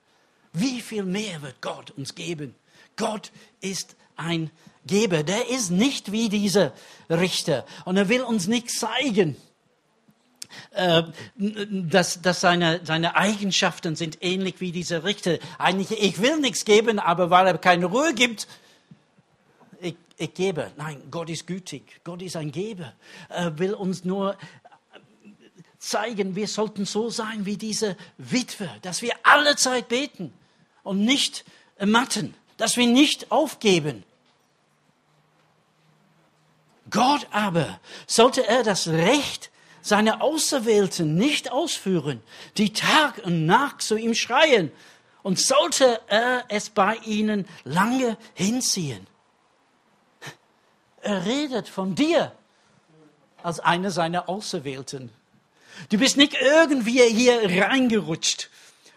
Wie 0.51 0.81
viel 0.81 1.03
mehr 1.03 1.41
wird 1.41 1.61
Gott 1.61 1.91
uns 1.91 2.15
geben? 2.15 2.55
Gott 2.95 3.31
ist 3.61 3.95
ein 4.15 4.51
Geber. 4.85 5.23
Der 5.23 5.49
ist 5.49 5.71
nicht 5.71 6.11
wie 6.11 6.29
dieser 6.29 6.73
Richter. 7.09 7.65
Und 7.85 7.97
er 7.97 8.09
will 8.09 8.21
uns 8.21 8.47
nicht 8.47 8.69
zeigen, 8.69 9.35
äh, 10.71 11.03
dass, 11.35 12.21
dass 12.21 12.41
seine, 12.41 12.81
seine 12.83 13.15
Eigenschaften 13.15 13.95
sind 13.95 14.19
ähnlich 14.21 14.55
wie 14.59 14.71
dieser 14.71 15.03
Richter. 15.03 15.39
Eigentlich, 15.57 15.91
ich 16.01 16.21
will 16.21 16.39
nichts 16.39 16.65
geben, 16.65 16.99
aber 16.99 17.29
weil 17.29 17.47
er 17.47 17.57
keine 17.57 17.85
Ruhe 17.85 18.13
gibt, 18.13 18.47
ich, 19.81 19.95
ich 20.17 20.33
gebe. 20.33 20.71
Nein, 20.77 21.01
Gott 21.11 21.29
ist 21.29 21.47
gütig. 21.47 22.01
Gott 22.03 22.21
ist 22.21 22.35
ein 22.35 22.51
Geber. 22.51 22.93
Er 23.29 23.57
will 23.57 23.73
uns 23.73 24.03
nur 24.03 24.37
zeigen, 25.79 26.35
wir 26.35 26.47
sollten 26.47 26.85
so 26.85 27.09
sein 27.09 27.45
wie 27.45 27.57
diese 27.57 27.97
Witwe, 28.17 28.69
dass 28.81 29.01
wir 29.01 29.13
alle 29.23 29.55
Zeit 29.55 29.89
beten 29.89 30.33
und 30.83 31.03
nicht 31.03 31.43
matten, 31.83 32.33
dass 32.63 32.77
wir 32.77 32.87
nicht 32.87 33.29
aufgeben. 33.29 34.05
Gott 36.89 37.27
aber, 37.31 37.77
sollte 38.07 38.47
er 38.47 38.63
das 38.63 38.87
Recht 38.87 39.51
seiner 39.81 40.21
Auserwählten 40.21 41.15
nicht 41.15 41.51
ausführen, 41.51 42.23
die 42.55 42.71
Tag 42.71 43.17
und 43.25 43.45
Nacht 43.45 43.81
zu 43.81 43.97
ihm 43.97 44.13
schreien, 44.13 44.71
und 45.23 45.39
sollte 45.39 45.99
er 46.07 46.45
es 46.47 46.69
bei 46.69 46.95
ihnen 47.03 47.45
lange 47.65 48.17
hinziehen. 48.33 49.07
Er 51.01 51.25
redet 51.25 51.67
von 51.67 51.95
dir 51.95 52.31
als 53.41 53.59
einer 53.59 53.91
seiner 53.91 54.29
Auserwählten. 54.29 55.11
Du 55.89 55.97
bist 55.97 56.15
nicht 56.15 56.37
irgendwie 56.39 57.01
hier 57.09 57.65
reingerutscht 57.65 58.49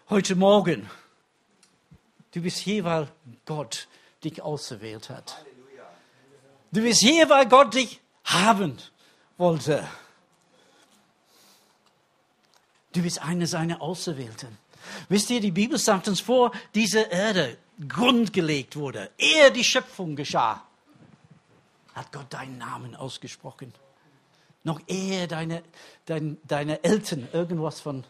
heute 0.09 0.37
Morgen. 0.37 0.89
Du 2.37 2.43
bist 2.43 2.59
hier, 2.59 2.85
weil 2.85 3.09
Gott 3.47 3.89
dich 4.23 4.43
auserwählt 4.43 5.09
hat. 5.09 5.43
Du 6.71 6.83
bist 6.83 7.01
hier, 7.01 7.31
weil 7.31 7.49
Gott 7.49 7.73
dich 7.73 7.99
haben 8.25 8.77
wollte. 9.39 9.89
Du 12.93 13.01
bist 13.01 13.23
eine 13.23 13.47
seiner 13.47 13.81
Auserwählten. 13.81 14.59
Wisst 15.09 15.31
ihr, 15.31 15.41
die 15.41 15.51
Bibel 15.51 15.79
sagt 15.79 16.09
uns 16.09 16.21
vor, 16.21 16.53
diese 16.75 17.01
Erde 17.01 17.57
grundgelegt 17.89 18.77
wurde, 18.77 19.11
ehe 19.17 19.51
die 19.51 19.65
Schöpfung 19.65 20.15
geschah, 20.15 20.63
hat 21.95 22.13
Gott 22.13 22.31
deinen 22.35 22.59
Namen 22.59 22.95
ausgesprochen. 22.95 23.73
Noch 24.63 24.83
ehe 24.89 25.27
deine, 25.27 25.63
deine, 26.05 26.37
deine 26.45 26.85
Eltern 26.85 27.29
irgendwas 27.33 27.81
von 27.81 28.05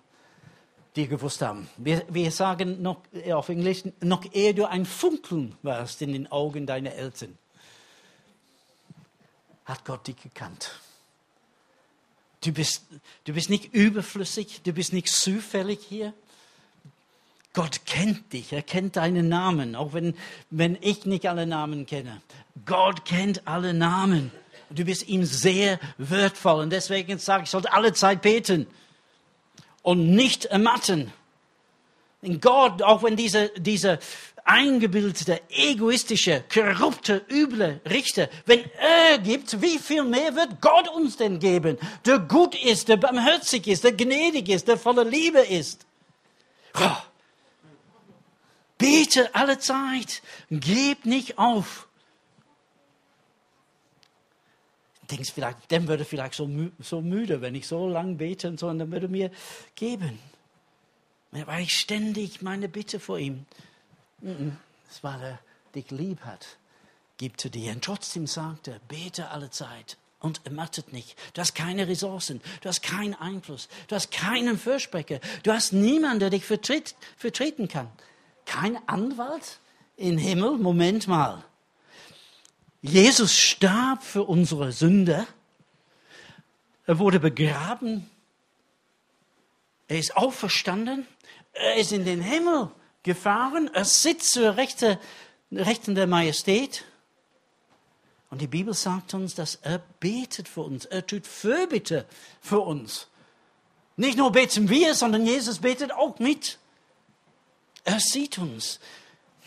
dir 0.96 1.06
gewusst 1.06 1.42
haben. 1.42 1.68
Wir, 1.76 2.04
wir 2.08 2.30
sagen 2.30 2.82
noch 2.82 3.02
auf 3.32 3.48
Englisch, 3.48 3.84
noch 4.00 4.24
ehe 4.32 4.54
du 4.54 4.64
ein 4.64 4.86
Funkeln 4.86 5.56
warst 5.62 6.02
in 6.02 6.12
den 6.12 6.30
Augen 6.32 6.66
deiner 6.66 6.92
Eltern 6.92 7.36
hat 9.66 9.84
Gott 9.84 10.06
dich 10.06 10.16
gekannt. 10.16 10.70
Du 12.42 12.52
bist, 12.52 12.84
du 13.24 13.34
bist 13.34 13.50
nicht 13.50 13.74
überflüssig, 13.74 14.62
du 14.62 14.72
bist 14.72 14.92
nicht 14.92 15.08
zufällig 15.08 15.80
hier. 15.86 16.14
Gott 17.52 17.84
kennt 17.86 18.32
dich, 18.32 18.52
er 18.52 18.62
kennt 18.62 18.96
deinen 18.96 19.28
Namen, 19.28 19.74
auch 19.74 19.92
wenn, 19.92 20.14
wenn 20.50 20.78
ich 20.80 21.06
nicht 21.06 21.28
alle 21.28 21.46
Namen 21.46 21.86
kenne. 21.86 22.20
Gott 22.64 23.04
kennt 23.04 23.46
alle 23.48 23.74
Namen. 23.74 24.30
Du 24.70 24.84
bist 24.84 25.08
ihm 25.08 25.24
sehr 25.24 25.80
wertvoll. 25.96 26.62
Und 26.62 26.70
deswegen 26.70 27.18
sage 27.18 27.42
ich, 27.42 27.46
ich 27.46 27.50
sollte 27.50 27.72
alle 27.72 27.92
Zeit 27.92 28.22
beten 28.22 28.66
und 29.86 30.10
nicht 30.16 30.46
ermatten. 30.46 31.12
In 32.20 32.40
Gott, 32.40 32.82
auch 32.82 33.04
wenn 33.04 33.14
diese, 33.14 33.52
diese 33.56 34.00
eingebildete, 34.42 35.40
egoistische, 35.48 36.42
korrupte, 36.52 37.24
üble 37.30 37.80
Richter, 37.88 38.28
wenn 38.46 38.64
er 38.80 39.18
gibt, 39.18 39.62
wie 39.62 39.78
viel 39.78 40.02
mehr 40.02 40.34
wird 40.34 40.60
Gott 40.60 40.88
uns 40.88 41.16
denn 41.18 41.38
geben, 41.38 41.78
der 42.04 42.18
gut 42.18 42.60
ist, 42.60 42.88
der 42.88 42.96
barmherzig 42.96 43.68
ist, 43.68 43.84
der 43.84 43.92
gnädig 43.92 44.48
ist, 44.48 44.66
der 44.66 44.76
voller 44.76 45.04
Liebe 45.04 45.38
ist? 45.38 45.86
Oh. 46.74 47.02
Bete 48.78 49.32
alle 49.36 49.60
Zeit, 49.60 50.20
gib 50.50 51.06
nicht 51.06 51.38
auf. 51.38 51.85
Denkst 55.10 55.32
vielleicht, 55.32 55.70
dem 55.70 55.88
würde 55.88 56.04
vielleicht 56.04 56.34
so, 56.34 56.46
mü 56.46 56.70
so 56.78 57.00
müde, 57.00 57.40
wenn 57.40 57.54
ich 57.54 57.66
so 57.66 57.88
lang 57.88 58.16
bete 58.16 58.48
und 58.48 58.58
so, 58.58 58.68
und 58.68 58.78
dann 58.78 58.90
würde 58.90 59.08
mir 59.08 59.30
geben. 59.74 60.18
Weil 61.30 61.62
ich 61.62 61.78
ständig 61.78 62.42
meine 62.42 62.68
Bitte 62.68 62.98
vor 62.98 63.18
ihm 63.18 63.46
das 64.88 65.02
weil 65.02 65.22
er 65.22 65.38
dich 65.74 65.90
lieb 65.90 66.20
hat, 66.20 66.46
gibt 67.18 67.44
er 67.44 67.50
dir. 67.50 67.72
Und 67.72 67.84
trotzdem 67.84 68.26
sagt 68.26 68.68
er, 68.68 68.78
bete 68.88 69.30
alle 69.30 69.50
Zeit 69.50 69.96
und 70.20 70.40
ermattet 70.44 70.92
nicht. 70.92 71.16
Du 71.34 71.40
hast 71.40 71.54
keine 71.54 71.88
Ressourcen, 71.88 72.40
du 72.62 72.68
hast 72.68 72.82
keinen 72.82 73.14
Einfluss, 73.14 73.68
du 73.88 73.94
hast 73.94 74.10
keinen 74.10 74.58
Fürsprecher, 74.58 75.20
du 75.42 75.52
hast 75.52 75.72
niemanden, 75.72 76.20
der 76.20 76.30
dich 76.30 76.44
vertreten 76.44 77.68
kann. 77.68 77.88
Kein 78.44 78.78
Anwalt 78.88 79.58
im 79.96 80.18
Himmel, 80.18 80.58
Moment 80.58 81.08
mal. 81.08 81.44
Jesus 82.82 83.36
starb 83.36 84.02
für 84.02 84.22
unsere 84.22 84.72
Sünde. 84.72 85.26
Er 86.86 86.98
wurde 86.98 87.18
begraben. 87.18 88.08
Er 89.88 89.98
ist 89.98 90.16
auferstanden. 90.16 91.06
Er 91.52 91.76
ist 91.76 91.92
in 91.92 92.04
den 92.04 92.20
Himmel 92.20 92.70
gefahren. 93.02 93.70
Er 93.72 93.84
sitzt 93.84 94.32
zur 94.32 94.56
Rechten, 94.56 94.98
Rechten 95.50 95.94
der 95.94 96.06
Majestät. 96.06 96.84
Und 98.30 98.40
die 98.40 98.46
Bibel 98.46 98.74
sagt 98.74 99.14
uns, 99.14 99.34
dass 99.34 99.56
er 99.56 99.78
betet 100.00 100.48
für 100.48 100.62
uns. 100.62 100.84
Er 100.84 101.06
tut 101.06 101.26
Fürbitte 101.26 102.06
für 102.40 102.60
uns. 102.60 103.08
Nicht 103.96 104.18
nur 104.18 104.30
beten 104.30 104.68
wir, 104.68 104.94
sondern 104.94 105.24
Jesus 105.24 105.60
betet 105.60 105.92
auch 105.92 106.18
mit. 106.18 106.58
Er 107.84 108.00
sieht 108.00 108.38
uns. 108.38 108.78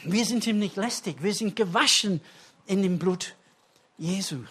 Wir 0.03 0.25
sind 0.25 0.47
ihm 0.47 0.59
nicht 0.59 0.75
lästig. 0.75 1.21
Wir 1.21 1.33
sind 1.33 1.55
gewaschen 1.55 2.21
in 2.69 2.83
dem 2.83 2.99
Blut 2.99 3.35
Jesu. 3.97 4.43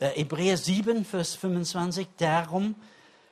Äh, 0.00 0.08
Hebräer 0.08 0.56
7, 0.56 1.04
Vers 1.04 1.36
25. 1.36 2.08
Darum 2.18 2.74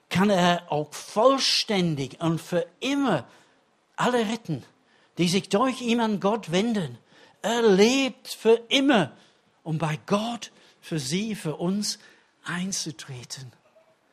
kann 0.08 0.30
er 0.30 0.70
auch 0.70 0.94
vollständig 0.94 2.20
und 2.20 2.40
für 2.40 2.64
immer 2.78 3.26
alle 3.96 4.20
retten, 4.28 4.62
die 5.18 5.26
sich 5.28 5.48
durch 5.48 5.80
ihn 5.82 6.00
an 6.00 6.20
Gott 6.20 6.52
wenden. 6.52 6.96
Er 7.42 7.62
lebt 7.62 8.28
für 8.28 8.60
immer, 8.68 9.10
um 9.64 9.78
bei 9.78 9.98
Gott 10.06 10.52
für 10.80 11.00
sie, 11.00 11.34
für 11.34 11.56
uns 11.56 11.98
einzutreten. 12.44 13.52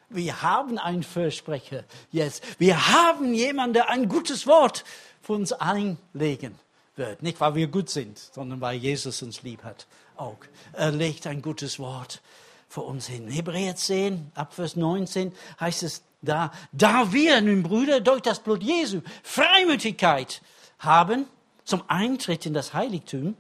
Wir 0.10 0.42
haben 0.42 0.80
einen 0.80 1.04
Versprecher 1.04 1.84
jetzt. 2.12 2.60
Wir 2.60 2.88
haben 2.88 3.36
jemanden, 3.36 3.74
der 3.74 3.90
ein 3.90 4.10
gutes 4.10 4.48
Wort 4.48 4.84
für 5.22 5.34
uns 5.34 5.54
einlegen 5.54 6.58
wird. 7.00 7.24
Nicht, 7.24 7.42
weil 7.42 7.56
wir 7.56 7.68
gut 7.68 7.90
sind, 7.90 8.20
sondern 8.20 8.62
weil 8.62 8.78
Jesus 8.78 9.24
uns 9.24 9.42
lieb 9.42 9.64
hat. 9.64 9.88
Auch. 10.16 10.38
Er 10.74 10.92
legt 10.92 11.26
ein 11.26 11.42
gutes 11.42 11.80
Wort 11.80 12.22
vor 12.68 12.86
uns 12.86 13.08
hin. 13.08 13.28
Hebräer 13.28 13.76
10, 13.76 14.32
ab 14.36 14.54
Vers 14.54 14.76
19 14.76 15.34
heißt 15.60 15.82
es 15.82 16.04
da, 16.22 16.52
da 16.72 17.12
wir 17.12 17.42
nun 17.42 17.64
Brüder 17.64 18.02
durch 18.02 18.22
das 18.22 18.42
Blut 18.42 18.62
Jesu 18.62 19.02
Freimütigkeit 19.24 20.42
haben 20.78 21.26
zum 21.64 21.84
Eintritt 21.88 22.46
in 22.46 22.54
das 22.54 22.74
Heiligtum, 22.74 23.36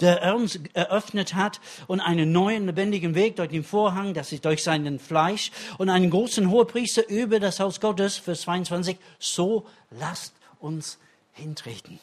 der 0.00 0.22
er 0.22 0.34
uns 0.34 0.58
eröffnet 0.72 1.34
hat 1.34 1.60
und 1.86 2.00
einen 2.00 2.32
neuen 2.32 2.66
lebendigen 2.66 3.14
Weg 3.14 3.36
durch 3.36 3.50
den 3.50 3.62
Vorhang, 3.62 4.14
das 4.14 4.32
ist 4.32 4.44
durch 4.44 4.62
seinen 4.62 4.98
Fleisch 4.98 5.52
und 5.78 5.90
einen 5.90 6.10
großen 6.10 6.50
Hohepriester 6.50 7.08
über 7.08 7.40
das 7.40 7.60
Haus 7.60 7.80
Gottes, 7.80 8.16
Vers 8.16 8.42
22, 8.42 8.96
so 9.18 9.66
lasst 9.90 10.34
uns 10.60 10.98
hintreten. 11.32 12.00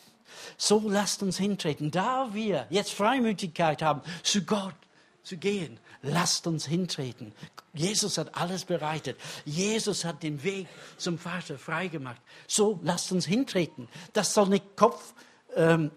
So 0.57 0.83
lasst 0.87 1.23
uns 1.23 1.37
hintreten. 1.37 1.91
Da 1.91 2.29
wir 2.33 2.67
jetzt 2.69 2.93
Freimütigkeit 2.93 3.81
haben, 3.81 4.01
zu 4.23 4.43
Gott 4.43 4.75
zu 5.23 5.37
gehen, 5.37 5.79
lasst 6.01 6.47
uns 6.47 6.65
hintreten. 6.65 7.33
Jesus 7.73 8.17
hat 8.17 8.35
alles 8.35 8.65
bereitet. 8.65 9.17
Jesus 9.45 10.03
hat 10.03 10.23
den 10.23 10.43
Weg 10.43 10.67
zum 10.97 11.17
Vater 11.17 11.57
freigemacht. 11.57 12.21
So 12.47 12.79
lasst 12.83 13.11
uns 13.11 13.25
hintreten. 13.25 13.87
Das 14.13 14.33
soll 14.33 14.49
nicht 14.49 14.75
Kopf 14.75 15.13
ähm, 15.55 15.91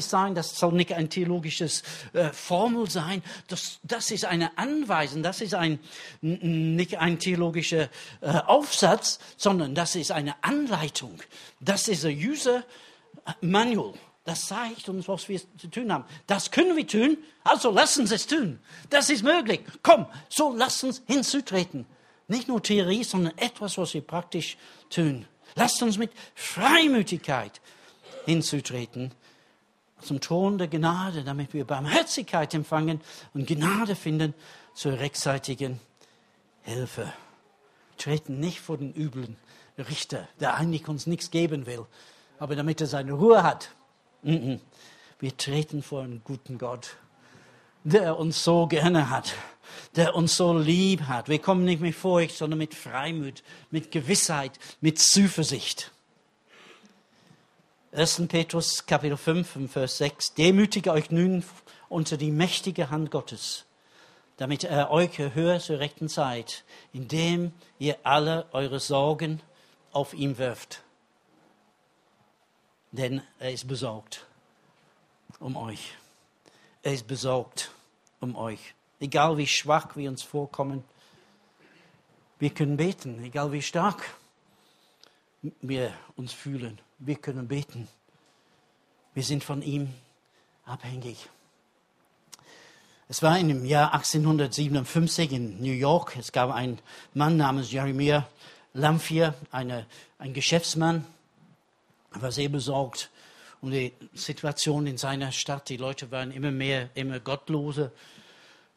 sein, 0.00 0.34
das 0.34 0.58
soll 0.58 0.72
nicht 0.72 0.92
ein 0.92 1.10
theologisches 1.10 1.82
äh, 2.12 2.30
Formel 2.30 2.90
sein. 2.90 3.22
Das, 3.48 3.80
das 3.82 4.10
ist 4.10 4.24
eine 4.24 4.56
Anweisung, 4.58 5.22
das 5.22 5.40
ist 5.40 5.54
ein, 5.54 5.78
nicht 6.20 6.98
ein 6.98 7.18
theologischer 7.18 7.88
äh, 8.20 8.30
Aufsatz, 8.46 9.18
sondern 9.36 9.74
das 9.74 9.96
ist 9.96 10.12
eine 10.12 10.34
Anleitung. 10.42 11.18
Das 11.60 11.88
ist 11.88 12.04
ein 12.04 12.16
User 12.16 12.64
Manual. 13.40 13.94
Das 14.24 14.46
zeigt 14.46 14.88
uns, 14.88 15.08
was 15.08 15.28
wir 15.28 15.40
zu 15.58 15.68
tun 15.68 15.92
haben. 15.92 16.04
Das 16.26 16.50
können 16.50 16.76
wir 16.76 16.86
tun, 16.86 17.18
also 17.42 17.70
lass 17.70 17.98
uns 17.98 18.12
es 18.12 18.26
tun. 18.26 18.60
Das 18.90 19.10
ist 19.10 19.22
möglich. 19.22 19.60
Komm, 19.82 20.06
so 20.28 20.54
lass 20.54 20.84
uns 20.84 21.02
hinzutreten. 21.06 21.86
Nicht 22.28 22.46
nur 22.46 22.62
Theorie, 22.62 23.02
sondern 23.02 23.36
etwas, 23.38 23.76
was 23.78 23.94
wir 23.94 24.02
praktisch 24.02 24.56
tun. 24.88 25.26
Lasst 25.56 25.82
uns 25.82 25.98
mit 25.98 26.12
Freimütigkeit 26.34 27.60
hinzutreten 28.26 29.12
zum 30.02 30.20
Thron 30.20 30.58
der 30.58 30.68
Gnade, 30.68 31.24
damit 31.24 31.52
wir 31.52 31.64
Barmherzigkeit 31.64 32.54
empfangen 32.54 33.00
und 33.34 33.46
Gnade 33.46 33.96
finden 33.96 34.34
zur 34.74 34.98
rechtzeitigen 34.98 35.80
Hilfe. 36.62 37.12
Treten 37.96 38.40
nicht 38.40 38.60
vor 38.60 38.78
den 38.78 38.94
üblen 38.94 39.36
Richter, 39.76 40.28
der 40.40 40.54
eigentlich 40.54 40.88
uns 40.88 41.06
nichts 41.06 41.30
geben 41.30 41.66
will, 41.66 41.86
aber 42.40 42.56
damit 42.56 42.80
er 42.80 42.88
seine 42.88 43.12
Ruhe 43.12 43.44
hat. 43.44 43.70
Wir 44.22 45.36
treten 45.36 45.82
vor 45.82 46.02
einen 46.02 46.22
guten 46.24 46.58
Gott, 46.58 46.96
der 47.84 48.18
uns 48.18 48.42
so 48.42 48.66
gerne 48.66 49.10
hat, 49.10 49.34
der 49.94 50.14
uns 50.16 50.36
so 50.36 50.56
lieb 50.56 51.02
hat. 51.02 51.28
Wir 51.28 51.38
kommen 51.38 51.64
nicht 51.64 51.80
mit 51.80 51.94
Furcht, 51.94 52.36
sondern 52.36 52.58
mit 52.58 52.74
Freimut, 52.74 53.42
mit 53.70 53.90
Gewissheit, 53.92 54.58
mit 54.80 54.98
Zuversicht. 54.98 55.92
1. 57.92 58.22
Petrus 58.28 58.86
Kapitel 58.86 59.18
5, 59.18 59.70
Vers 59.70 59.98
6. 59.98 60.34
Demütige 60.34 60.92
euch 60.92 61.10
nun 61.10 61.44
unter 61.90 62.16
die 62.16 62.30
mächtige 62.30 62.88
Hand 62.88 63.10
Gottes, 63.10 63.66
damit 64.38 64.64
er 64.64 64.90
euch 64.90 65.18
erhöhe 65.18 65.58
zur 65.60 65.78
rechten 65.78 66.08
Zeit, 66.08 66.64
indem 66.94 67.52
ihr 67.78 67.98
alle 68.02 68.46
eure 68.52 68.80
Sorgen 68.80 69.40
auf 69.92 70.14
ihn 70.14 70.38
wirft. 70.38 70.82
Denn 72.92 73.22
er 73.38 73.52
ist 73.52 73.68
besorgt 73.68 74.26
um 75.38 75.56
euch. 75.56 75.94
Er 76.82 76.94
ist 76.94 77.06
besorgt 77.06 77.70
um 78.20 78.36
euch. 78.36 78.74
Egal 78.98 79.36
wie 79.38 79.46
schwach 79.46 79.96
wir 79.96 80.10
uns 80.10 80.22
vorkommen, 80.22 80.84
wir 82.38 82.50
können 82.50 82.76
beten, 82.76 83.22
egal 83.22 83.52
wie 83.52 83.62
stark 83.62 84.14
wir 85.60 85.92
uns 86.16 86.32
fühlen. 86.32 86.78
Wir 86.98 87.16
können 87.16 87.48
beten. 87.48 87.88
Wir 89.14 89.22
sind 89.22 89.44
von 89.44 89.62
ihm 89.62 89.92
abhängig. 90.64 91.28
Es 93.08 93.22
war 93.22 93.38
dem 93.38 93.64
Jahr 93.64 93.92
1857 93.92 95.32
in 95.32 95.60
New 95.60 95.72
York. 95.72 96.16
Es 96.16 96.30
gab 96.30 96.50
einen 96.50 96.78
Mann 97.12 97.36
namens 97.36 97.72
Jeremiah 97.72 98.28
Lamphier, 98.72 99.34
eine, 99.50 99.86
ein 100.18 100.32
Geschäftsmann. 100.32 101.04
War 102.12 102.32
sehr 102.32 102.48
besorgt 102.48 103.10
um 103.60 103.70
die 103.70 103.92
Situation 104.14 104.86
in 104.86 104.96
seiner 104.96 105.32
Stadt. 105.32 105.68
Die 105.68 105.76
Leute 105.76 106.10
waren 106.10 106.30
immer 106.32 106.50
mehr, 106.50 106.90
immer 106.94 107.20
gottloser 107.20 107.92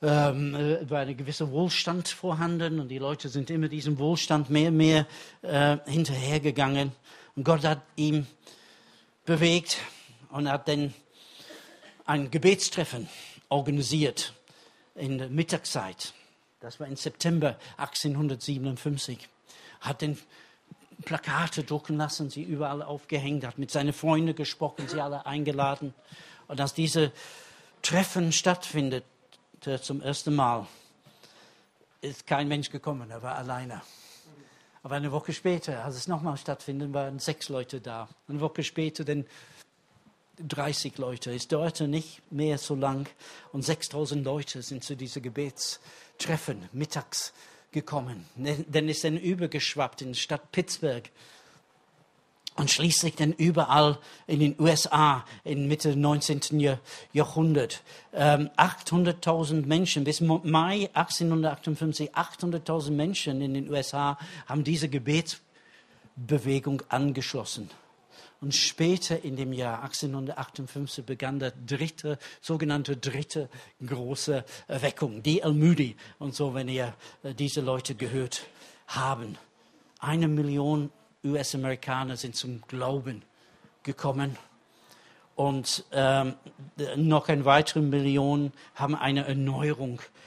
ähm, 0.03 0.53
äh, 0.53 0.89
war 0.89 0.99
ein 0.99 1.15
gewisser 1.15 1.49
Wohlstand 1.51 2.09
vorhanden 2.09 2.81
und 2.81 2.89
die 2.89 2.97
Leute 2.97 3.29
sind 3.29 3.49
immer 3.49 3.69
diesem 3.69 3.97
Wohlstand 3.97 4.49
mehr 4.49 4.67
und 4.67 4.77
mehr 4.77 5.07
äh, 5.41 5.77
hinterhergegangen. 5.85 6.91
Und 7.35 7.45
Gott 7.45 7.63
hat 7.63 7.81
ihn 7.95 8.27
bewegt 9.25 9.77
und 10.29 10.49
hat 10.51 10.67
dann 10.67 10.93
ein 12.05 12.29
Gebetstreffen 12.29 13.07
organisiert 13.47 14.33
in 14.95 15.17
der 15.17 15.29
Mittagszeit. 15.29 16.13
Das 16.59 16.79
war 16.81 16.87
im 16.87 16.97
September 16.97 17.57
1857. 17.77 19.17
Hat 19.79 20.01
dann 20.01 20.17
Plakate 21.05 21.63
drucken 21.63 21.97
lassen, 21.97 22.29
sie 22.29 22.43
überall 22.43 22.81
aufgehängt, 22.81 23.45
hat 23.45 23.57
mit 23.57 23.71
seinen 23.71 23.93
Freunden 23.93 24.35
gesprochen, 24.35 24.87
sie 24.87 25.01
alle 25.01 25.25
eingeladen. 25.25 25.93
Und 26.47 26.61
als 26.61 26.73
diese 26.73 27.11
Treffen 27.81 28.31
stattfindet, 28.31 29.03
zum 29.81 30.01
ersten 30.01 30.35
Mal 30.35 30.67
ist 32.01 32.27
kein 32.27 32.47
Mensch 32.47 32.69
gekommen, 32.69 33.09
er 33.09 33.21
war 33.21 33.35
alleine. 33.35 33.81
Aber 34.83 34.95
eine 34.95 35.11
Woche 35.13 35.31
später, 35.31 35.85
als 35.85 35.95
es 35.95 36.07
nochmal 36.07 36.35
stattfindet, 36.37 36.93
waren 36.93 37.19
sechs 37.19 37.47
Leute 37.47 37.79
da. 37.79 38.09
Eine 38.27 38.41
Woche 38.41 38.63
später 38.63 39.05
dann 39.05 39.25
30 40.37 40.97
Leute. 40.97 41.33
Es 41.33 41.47
dauerte 41.47 41.87
nicht 41.87 42.21
mehr 42.31 42.57
so 42.57 42.75
lang 42.75 43.07
und 43.53 43.61
6000 43.61 44.25
Leute 44.25 44.61
sind 44.61 44.83
zu 44.83 44.95
diesem 44.95 45.21
Gebetstreffen 45.21 46.67
mittags 46.73 47.33
gekommen. 47.73 48.25
Denn 48.35 48.87
ist 48.87 49.03
dann 49.03 49.17
übergeschwappt 49.17 50.01
in 50.01 50.13
die 50.13 50.19
Stadt 50.19 50.51
Pittsburgh 50.51 51.09
und 52.55 52.69
schließlich 52.69 53.15
dann 53.15 53.33
überall 53.33 53.97
in 54.27 54.39
den 54.39 54.55
USA 54.59 55.25
in 55.43 55.67
Mitte 55.67 55.95
19. 55.95 56.77
Jahrhundert. 57.11 57.81
Ähm, 58.13 58.49
800.000 58.57 59.65
Menschen, 59.65 60.03
bis 60.03 60.21
Mai 60.21 60.89
1858, 60.93 62.15
800.000 62.15 62.91
Menschen 62.91 63.41
in 63.41 63.53
den 63.55 63.69
USA 63.69 64.17
haben 64.45 64.63
diese 64.63 64.87
Gebetsbewegung 64.87 66.83
angeschlossen. 66.89 67.69
Und 68.43 68.53
später 68.53 69.23
in 69.23 69.37
dem 69.37 69.53
Jahr 69.53 69.83
1858 69.83 71.05
begann 71.05 71.39
der 71.39 71.51
dritte, 71.65 72.19
sogenannte 72.41 72.97
dritte 72.97 73.47
große 73.85 74.43
Erweckung, 74.67 75.23
die 75.23 75.39
El 75.39 75.53
Moody 75.53 75.95
und 76.19 76.35
so, 76.35 76.53
wenn 76.53 76.67
ihr 76.67 76.93
äh, 77.23 77.33
diese 77.33 77.61
Leute 77.61 77.95
gehört 77.95 78.45
haben. 78.87 79.37
Eine 79.99 80.27
Million 80.27 80.91
US-Amerikaner 81.23 82.17
sind 82.17 82.35
zum 82.35 82.61
Glauben 82.67 83.23
gekommen. 83.83 84.35
Und 85.35 85.85
ähm, 85.93 86.33
noch 86.97 87.29
eine 87.29 87.45
weitere 87.45 87.79
Million 87.79 88.51
haben 88.75 88.95
eine 88.95 89.25
Erneuerung 89.25 90.01
äh, 90.01 90.23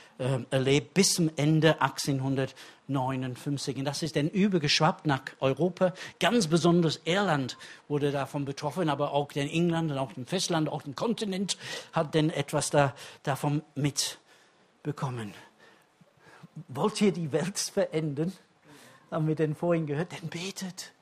erlebt 0.51 0.95
bis 0.95 1.15
zum 1.15 1.31
Ende 1.37 1.81
1859. 1.81 3.77
Und 3.77 3.85
das 3.85 4.03
ist 4.03 4.17
dann 4.17 4.29
übergeschwappt 4.29 5.07
nach 5.07 5.23
Europa. 5.41 5.93
Ganz 6.19 6.47
besonders 6.47 7.01
Irland 7.05 7.57
wurde 7.89 8.11
davon 8.11 8.45
betroffen, 8.45 8.89
aber 8.89 9.13
auch 9.13 9.33
den 9.33 9.49
England 9.49 9.91
und 9.91 9.99
auch 9.99 10.13
dem 10.13 10.27
Festland, 10.27 10.69
auch 10.69 10.83
dem 10.83 10.95
Kontinent 10.95 11.59
hat 11.93 12.15
dann 12.15 12.31
etwas 12.31 12.71
da, 12.71 12.95
davon 13.23 13.63
mitbekommen. 13.75 15.35
Wollt 16.69 17.01
ihr 17.03 17.13
die 17.13 17.33
Welt 17.33 17.59
verändern? 17.59 18.33
haben 19.11 19.29
wir 19.29 19.35
denn 19.35 19.55
vorhin 19.55 19.87
gehört, 19.87 20.13
denn 20.13 20.29
betet. 20.29 20.93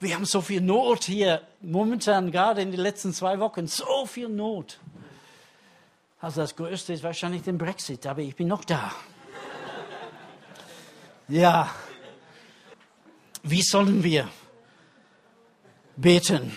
Wir 0.00 0.14
haben 0.14 0.24
so 0.24 0.40
viel 0.40 0.60
Not 0.60 1.04
hier, 1.04 1.42
momentan 1.60 2.30
gerade 2.30 2.60
in 2.60 2.70
den 2.70 2.80
letzten 2.80 3.12
zwei 3.12 3.38
Wochen, 3.38 3.66
so 3.66 4.04
viel 4.06 4.28
Not. 4.28 4.78
Also 6.24 6.40
das 6.40 6.56
Größte 6.56 6.94
ist 6.94 7.02
wahrscheinlich 7.02 7.42
der 7.42 7.52
Brexit, 7.52 8.06
aber 8.06 8.22
ich 8.22 8.34
bin 8.34 8.48
noch 8.48 8.64
da. 8.64 8.90
Ja, 11.28 11.70
wie 13.42 13.60
sollen 13.60 14.02
wir 14.02 14.26
beten? 15.96 16.56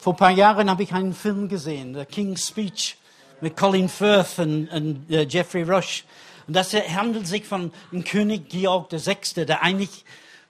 Vor 0.00 0.14
ein 0.14 0.16
paar 0.16 0.30
Jahren 0.32 0.68
habe 0.68 0.82
ich 0.82 0.92
einen 0.92 1.12
Film 1.12 1.48
gesehen, 1.48 1.94
The 1.94 2.04
King's 2.06 2.48
Speech, 2.48 2.96
mit 3.40 3.56
Colin 3.56 3.88
Firth 3.88 4.40
und, 4.40 4.68
und 4.70 5.08
uh, 5.08 5.20
Jeffrey 5.20 5.62
Rush. 5.62 6.02
Und 6.48 6.56
das 6.56 6.74
handelt 6.74 7.28
sich 7.28 7.44
von 7.44 7.70
König 8.10 8.48
Georg 8.48 8.90
VI., 8.90 9.44
der 9.44 9.62
eigentlich 9.62 10.04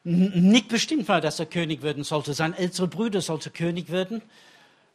nicht 0.04 0.68
bestimmt 0.68 1.06
war, 1.08 1.20
dass 1.20 1.38
er 1.38 1.44
König 1.44 1.82
werden 1.82 2.02
sollte. 2.02 2.32
Sein 2.32 2.54
älterer 2.54 2.86
Bruder 2.86 3.20
sollte 3.20 3.50
König 3.50 3.92
werden. 3.92 4.22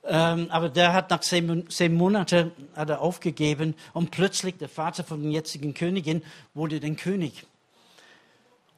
Ähm, 0.05 0.47
aber 0.49 0.69
der 0.69 0.93
hat 0.93 1.09
nach 1.09 1.19
zehn, 1.19 1.69
zehn 1.69 1.93
Monaten 1.93 2.51
hat 2.75 2.89
er 2.89 3.01
aufgegeben 3.01 3.75
und 3.93 4.11
plötzlich 4.11 4.57
der 4.57 4.69
Vater 4.69 5.03
von 5.03 5.21
der 5.21 5.31
jetzigen 5.31 5.73
Königin 5.73 6.23
wurde 6.53 6.79
den 6.79 6.95
König. 6.95 7.45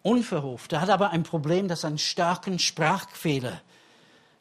Unverhofft. 0.01 0.73
Er 0.73 0.81
hat 0.81 0.89
aber 0.89 1.11
ein 1.11 1.23
Problem, 1.23 1.67
dass 1.67 1.83
er 1.83 1.89
einen 1.89 1.99
starken 1.99 2.57
Sprachfehler 2.57 3.61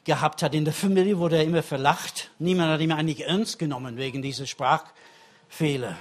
gehabt 0.04 0.42
hat. 0.42 0.54
In 0.54 0.64
der 0.64 0.72
Familie 0.72 1.18
wurde 1.18 1.36
er 1.36 1.44
immer 1.44 1.62
verlacht. 1.62 2.30
Niemand 2.38 2.72
hat 2.72 2.80
ihn 2.80 2.92
eigentlich 2.92 3.26
ernst 3.26 3.58
genommen 3.58 3.98
wegen 3.98 4.22
dieser 4.22 4.46
Sprachfehler. 4.46 5.96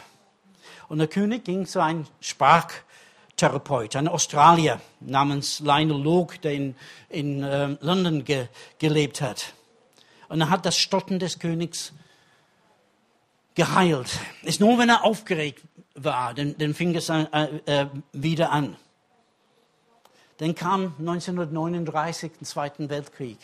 Und 0.88 1.00
der 1.00 1.08
König 1.08 1.44
ging 1.44 1.66
zu 1.66 1.84
einem 1.84 2.06
Sprachtherapeut, 2.22 3.98
ein 3.98 4.08
Australier 4.08 4.80
namens 5.02 5.60
Lionel 5.60 6.02
Logue, 6.02 6.38
der 6.42 6.54
in, 6.54 6.76
in 7.10 7.44
äh, 7.44 7.76
London 7.82 8.24
ge, 8.24 8.48
gelebt 8.80 9.22
hat. 9.22 9.54
Und 10.30 10.42
er 10.42 10.50
hat 10.50 10.66
das 10.66 10.78
Stotten 10.78 11.20
des 11.20 11.40
Königs 11.40 11.92
geheilt. 13.56 14.20
Ist 14.44 14.62
nur, 14.62 14.78
wenn 14.78 14.90
er 14.90 15.04
aufgeregt 15.04 15.62
war, 15.96 16.34
dann, 16.34 16.56
dann 16.58 16.74
fing 16.74 16.96
es 16.96 17.10
äh, 17.10 17.26
äh, 17.66 17.88
wieder 18.14 18.52
an. 18.52 18.78
Dann 20.38 20.56
kam 20.56 20.94
1939 21.00 22.32
der 22.40 22.48
Zweite 22.48 22.90
Weltkrieg. 22.90 23.38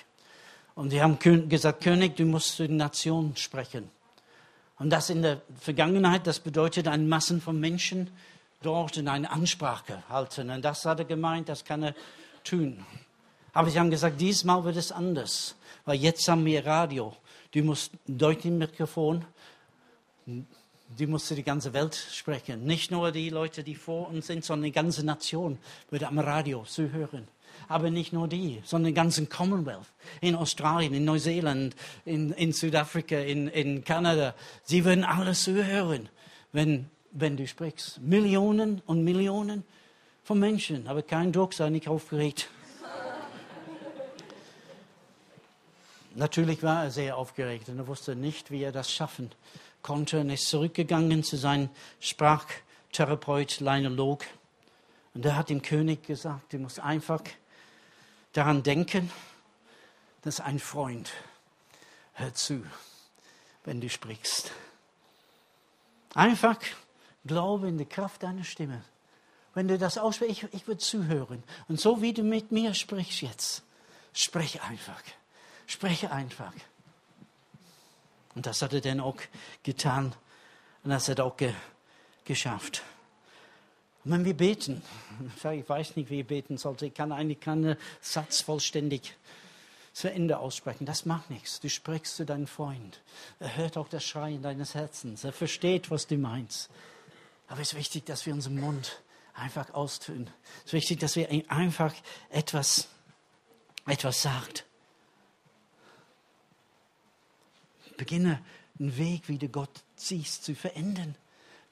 Und 0.76 0.91
die 0.91 1.02
haben 1.02 1.19
gesagt, 1.50 1.84
König, 1.84 2.15
du 2.15 2.26
musst 2.26 2.56
zu 2.56 2.67
den 2.67 2.78
Nationen 2.78 3.36
sprechen. 3.36 3.89
Und 4.78 4.89
das 4.89 5.10
in 5.10 5.21
der 5.21 5.41
Vergangenheit, 5.60 6.28
das 6.28 6.39
bedeutet 6.39 6.88
ein 6.88 7.08
Massen 7.08 7.41
von 7.41 7.60
Menschen 7.60 8.10
dort 8.62 8.98
in 8.98 9.08
eine 9.08 9.32
Ansprache 9.32 10.04
halten. 10.10 10.50
Und 10.50 10.63
das 10.63 10.86
hat 10.86 11.00
er 11.00 11.06
gemeint, 11.06 11.50
das 11.50 11.63
kann 11.63 11.84
er 11.84 11.95
tun. 12.43 12.86
Aber 13.56 13.70
sie 13.70 13.80
haben 13.80 13.89
gesagt, 13.89 14.20
diesmal 14.20 14.65
wird 14.65 14.76
es 14.76 14.91
anders, 14.91 15.56
weil 15.86 15.96
jetzt 15.96 16.28
haben 16.28 16.44
wir 16.44 16.65
Radio. 16.65 17.15
Du 17.52 17.63
musst 17.63 17.94
durch 18.06 18.39
den 18.39 18.58
Mikrofon, 18.58 19.24
du 20.26 21.08
musst 21.08 21.30
die 21.30 21.41
ganze 21.41 21.72
Welt 21.72 21.96
sprechen. 21.96 22.65
Nicht 22.65 22.91
nur 22.91 23.13
die 23.13 23.30
Leute, 23.30 23.63
die 23.63 23.76
vor 23.76 24.10
uns 24.10 24.28
sind, 24.28 24.44
sondern 24.44 24.65
die 24.65 24.74
ganze 24.74 25.06
Nation 25.06 25.58
wird 25.89 26.04
am 26.04 26.20
Radio 26.20 26.65
zuhören. 26.65 27.30
Aber 27.70 27.89
nicht 27.89 28.12
nur 28.12 28.28
die, 28.28 28.62
sondern 28.65 28.89
den 28.89 28.96
ganzen 28.96 29.30
Commonwealth. 29.30 29.88
In 30.20 30.36
Australien, 30.36 30.94
in 30.94 31.06
Neuseeland, 31.06 31.78
in, 32.04 32.34
in 32.34 32.52
Südafrika, 32.52 33.20
in, 33.20 33.48
in 33.48 33.86
Kanada. 33.86 34.36
Sie 34.63 34.84
würden 34.84 35.06
alles 35.06 35.46
zuhören, 35.46 36.10
wenn, 36.52 36.89
wenn 37.12 37.38
du 37.38 37.48
sprichst. 37.48 38.02
Millionen 38.02 38.82
und 38.86 39.06
Millionen 39.06 39.63
von 40.26 40.39
Menschen. 40.39 40.89
Aber 40.89 41.04
kein 41.04 41.32
Druck, 41.32 41.54
sei 41.54 41.70
nicht 41.70 41.88
aufgeregt. 41.88 42.50
Natürlich 46.15 46.63
war 46.63 46.86
er 46.86 46.91
sehr 46.91 47.17
aufgeregt 47.17 47.67
und 47.67 47.78
er 47.78 47.88
wusste 47.88 48.15
nicht, 48.15 48.49
wie 48.49 48.63
er 48.63 48.71
das 48.71 48.89
schaffen 48.89 49.32
konnte 49.82 50.21
und 50.21 50.30
ist 50.30 50.47
zurückgegangen 50.47 51.23
zu 51.23 51.36
seinem 51.36 51.69
Sprachtherapeut, 51.99 53.60
Leinolog. 53.60 54.23
Und 55.13 55.25
er 55.25 55.36
hat 55.36 55.49
dem 55.49 55.62
König 55.62 56.04
gesagt, 56.04 56.54
du 56.54 56.60
musst 56.60 56.80
einfach 56.80 57.21
daran 58.32 58.63
denken, 58.63 59.12
dass 60.21 60.39
ein 60.39 60.58
Freund 60.60 61.12
hört 62.13 62.38
zu, 62.38 62.65
wenn 63.65 63.82
du 63.82 63.89
sprichst. 63.89 64.54
Einfach 66.13 66.60
glaube 67.25 67.67
in 67.67 67.78
die 67.78 67.86
Kraft 67.86 68.23
deiner 68.23 68.45
Stimme. 68.45 68.82
Wenn 69.54 69.67
du 69.67 69.78
das 69.78 69.97
aussprichst, 69.97 70.43
ich, 70.43 70.54
ich 70.54 70.67
würde 70.67 70.80
zuhören. 70.80 71.43
Und 71.67 71.80
so 71.80 72.01
wie 72.01 72.13
du 72.13 72.23
mit 72.23 72.54
mir 72.54 72.73
sprichst 72.73 73.21
jetzt, 73.21 73.63
sprich 74.13 74.62
einfach. 74.62 75.01
Spreche 75.67 76.12
einfach. 76.12 76.54
Und 78.36 78.45
das 78.45 78.62
hat 78.62 78.73
er 78.73 78.82
dann 78.82 78.99
auch 78.99 79.17
getan. 79.63 80.13
Und 80.84 80.91
das 80.91 81.10
hat 81.10 81.19
er 81.19 81.25
auch 81.25 81.38
ge 81.38 81.54
geschafft. 82.25 82.82
Und 84.04 84.12
wenn 84.12 84.25
wir 84.25 84.36
beten, 84.36 84.82
ich 85.36 85.69
weiß 85.69 85.95
nicht, 85.95 86.10
wie 86.10 86.21
ich 86.21 86.28
beten 86.28 86.58
sollte, 86.58 86.88
ich 86.88 86.93
kann 86.93 87.12
eigentlich 87.12 87.39
keinen 87.39 87.78
Satz 88.01 88.41
vollständig 88.41 89.15
zu 89.93 90.12
Ende 90.12 90.39
aussprechen. 90.39 90.86
Das 90.86 91.06
macht 91.06 91.30
nichts. 91.30 91.60
Du 91.60 91.69
sprichst 91.69 92.17
zu 92.17 92.25
deinem 92.25 92.47
Freund. 92.47 93.01
Er 93.39 93.56
hört 93.56 93.78
auch 93.78 93.88
das 93.88 94.04
Schreien 94.04 94.41
deines 94.41 94.75
Herzens. 94.75 95.23
Er 95.23 95.32
versteht, 95.32 95.89
was 95.89 96.06
du 96.08 96.17
meinst. 96.17 96.69
Aber 97.47 97.62
es 97.62 97.69
ist 97.69 97.78
wichtig, 97.78 98.06
dass 98.06 98.25
wir 98.25 98.34
unseren 98.34 98.60
Mund 98.60 99.01
einfach 99.34 99.73
austun. 99.73 100.30
Es 100.60 100.65
ist 100.65 100.73
wichtig, 100.73 100.99
dass 100.99 101.15
wir 101.15 101.30
einfach 101.49 101.93
etwas, 102.30 102.89
etwas 103.86 104.21
sagt. 104.21 104.64
Beginne 107.97 108.41
einen 108.79 108.97
Weg, 108.97 109.27
wie 109.27 109.38
du 109.38 109.47
Gott 109.47 109.84
siehst, 109.95 110.43
zu 110.43 110.55
verändern. 110.55 111.15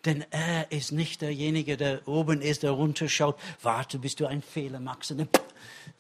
Denn 0.06 0.26
er 0.32 0.72
ist 0.72 0.92
nicht 0.92 1.22
derjenige, 1.22 1.78
der 1.78 2.08
oben 2.08 2.42
ist, 2.42 2.64
der 2.64 2.72
runterschaut. 2.72 3.40
Warte, 3.62 4.00
bis 4.00 4.16
du 4.16 4.26
einen 4.26 4.42
Fehler 4.42 4.80
machst. 4.80 5.12
Und 5.12 5.20
dann, 5.20 5.30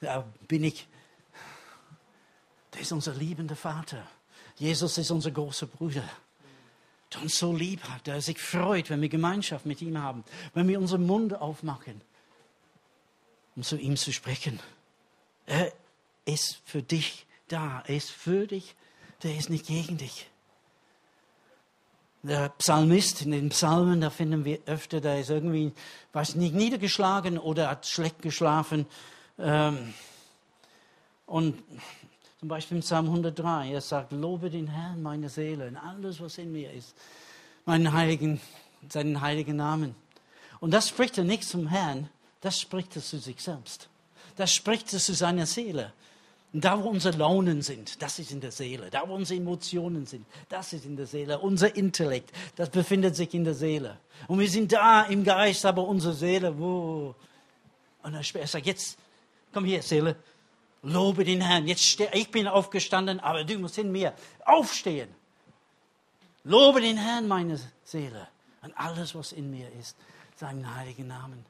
da 0.01 0.27
bin 0.47 0.63
ich. 0.63 0.87
Der 2.73 2.81
ist 2.81 2.91
unser 2.91 3.13
liebender 3.13 3.55
Vater. 3.55 4.05
Jesus 4.57 4.97
ist 4.97 5.11
unser 5.11 5.31
großer 5.31 5.67
Bruder, 5.67 6.07
der 7.13 7.21
uns 7.21 7.37
so 7.37 7.53
lieb 7.55 7.83
hat, 7.85 8.07
der 8.07 8.21
sich 8.21 8.39
freut, 8.39 8.89
wenn 8.89 9.01
wir 9.01 9.09
Gemeinschaft 9.09 9.65
mit 9.65 9.81
ihm 9.81 9.97
haben, 9.97 10.23
wenn 10.53 10.67
wir 10.67 10.79
unseren 10.79 11.05
Mund 11.05 11.33
aufmachen, 11.33 12.01
um 13.55 13.63
zu 13.63 13.77
ihm 13.77 13.95
zu 13.95 14.11
sprechen. 14.11 14.59
Er 15.45 15.71
ist 16.25 16.61
für 16.65 16.83
dich 16.83 17.25
da. 17.47 17.83
Er 17.87 17.95
ist 17.95 18.11
für 18.11 18.47
dich. 18.47 18.75
Der 19.23 19.37
ist 19.37 19.49
nicht 19.49 19.67
gegen 19.67 19.97
dich 19.97 20.27
der 22.23 22.49
Psalmist 22.57 23.21
in 23.21 23.31
den 23.31 23.49
Psalmen, 23.49 23.99
da 23.99 24.09
finden 24.09 24.45
wir 24.45 24.59
öfter, 24.65 25.01
der 25.01 25.19
ist 25.19 25.29
irgendwie, 25.29 25.73
weiß 26.13 26.35
nicht, 26.35 26.55
niedergeschlagen 26.55 27.37
oder 27.37 27.69
hat 27.69 27.85
schlecht 27.85 28.21
geschlafen. 28.21 28.85
Ähm, 29.37 29.93
und 31.25 31.61
zum 32.39 32.47
Beispiel 32.47 32.77
im 32.77 32.81
Psalm 32.81 33.07
103, 33.07 33.73
er 33.73 33.81
sagt, 33.81 34.13
lobe 34.13 34.49
den 34.49 34.67
Herrn, 34.67 35.01
meine 35.01 35.27
Seele, 35.27 35.67
und 35.67 35.75
alles, 35.75 36.21
was 36.21 36.37
in 36.37 36.51
mir 36.53 36.71
ist, 36.71 36.95
meinen 37.65 37.91
heiligen, 37.91 38.39
seinen 38.87 39.19
heiligen 39.19 39.57
Namen. 39.57 39.93
Und 40.61 40.71
das 40.71 40.87
spricht 40.87 41.17
er 41.17 41.25
nicht 41.25 41.43
zum 41.43 41.67
Herrn, 41.67 42.09
das 42.39 42.59
spricht 42.59 42.95
er 42.95 43.01
zu 43.01 43.19
sich 43.19 43.41
selbst. 43.41 43.89
Das 44.37 44.53
spricht 44.53 44.93
er 44.93 44.99
zu 44.99 45.13
seiner 45.13 45.45
Seele. 45.45 45.91
Und 46.53 46.63
da, 46.63 46.81
wo 46.81 46.89
unsere 46.89 47.17
Launen 47.17 47.63
sind, 47.63 47.99
das 48.01 48.19
ist 48.19 48.31
in 48.31 48.39
der 48.39 48.51
Seele. 48.51 48.91
Da, 48.91 49.07
wo 49.07 49.15
unsere 49.15 49.39
Emotionen 49.39 50.05
sind, 50.05 50.25
das 50.49 50.71
ist 50.71 50.85
in 50.85 50.95
der 50.95 51.07
Seele. 51.07 51.39
Unser 51.39 51.75
Intellekt, 51.75 52.31
das 52.55 52.69
befindet 52.69 53.15
sich 53.15 53.33
in 53.33 53.43
der 53.43 53.55
Seele. 53.55 53.97
Und 54.27 54.39
wir 54.39 54.47
sind 54.47 54.71
da 54.71 55.03
im 55.03 55.23
Geist, 55.23 55.65
aber 55.65 55.87
unsere 55.87 56.13
Seele, 56.13 56.57
wo? 56.59 57.15
Und 58.03 58.13
er 58.13 58.47
sagt, 58.47 58.67
jetzt, 58.67 58.99
komm 59.51 59.65
hier, 59.65 59.81
Seele, 59.81 60.15
lobe 60.83 61.23
den 61.23 61.41
Herrn. 61.41 61.67
Jetzt 61.67 61.99
ich 61.99 62.29
bin 62.29 62.47
aufgestanden, 62.47 63.19
aber 63.19 63.43
du 63.43 63.57
musst 63.57 63.79
in 63.79 63.91
mir 63.91 64.13
aufstehen. 64.45 65.09
Lobe 66.43 66.81
den 66.81 66.97
Herrn, 66.97 67.27
meine 67.27 67.59
Seele. 67.83 68.27
Und 68.61 68.77
alles, 68.77 69.15
was 69.15 69.31
in 69.31 69.49
mir 69.49 69.71
ist, 69.79 69.97
seinen 70.35 70.75
heiligen 70.75 71.07
Namen. 71.07 71.43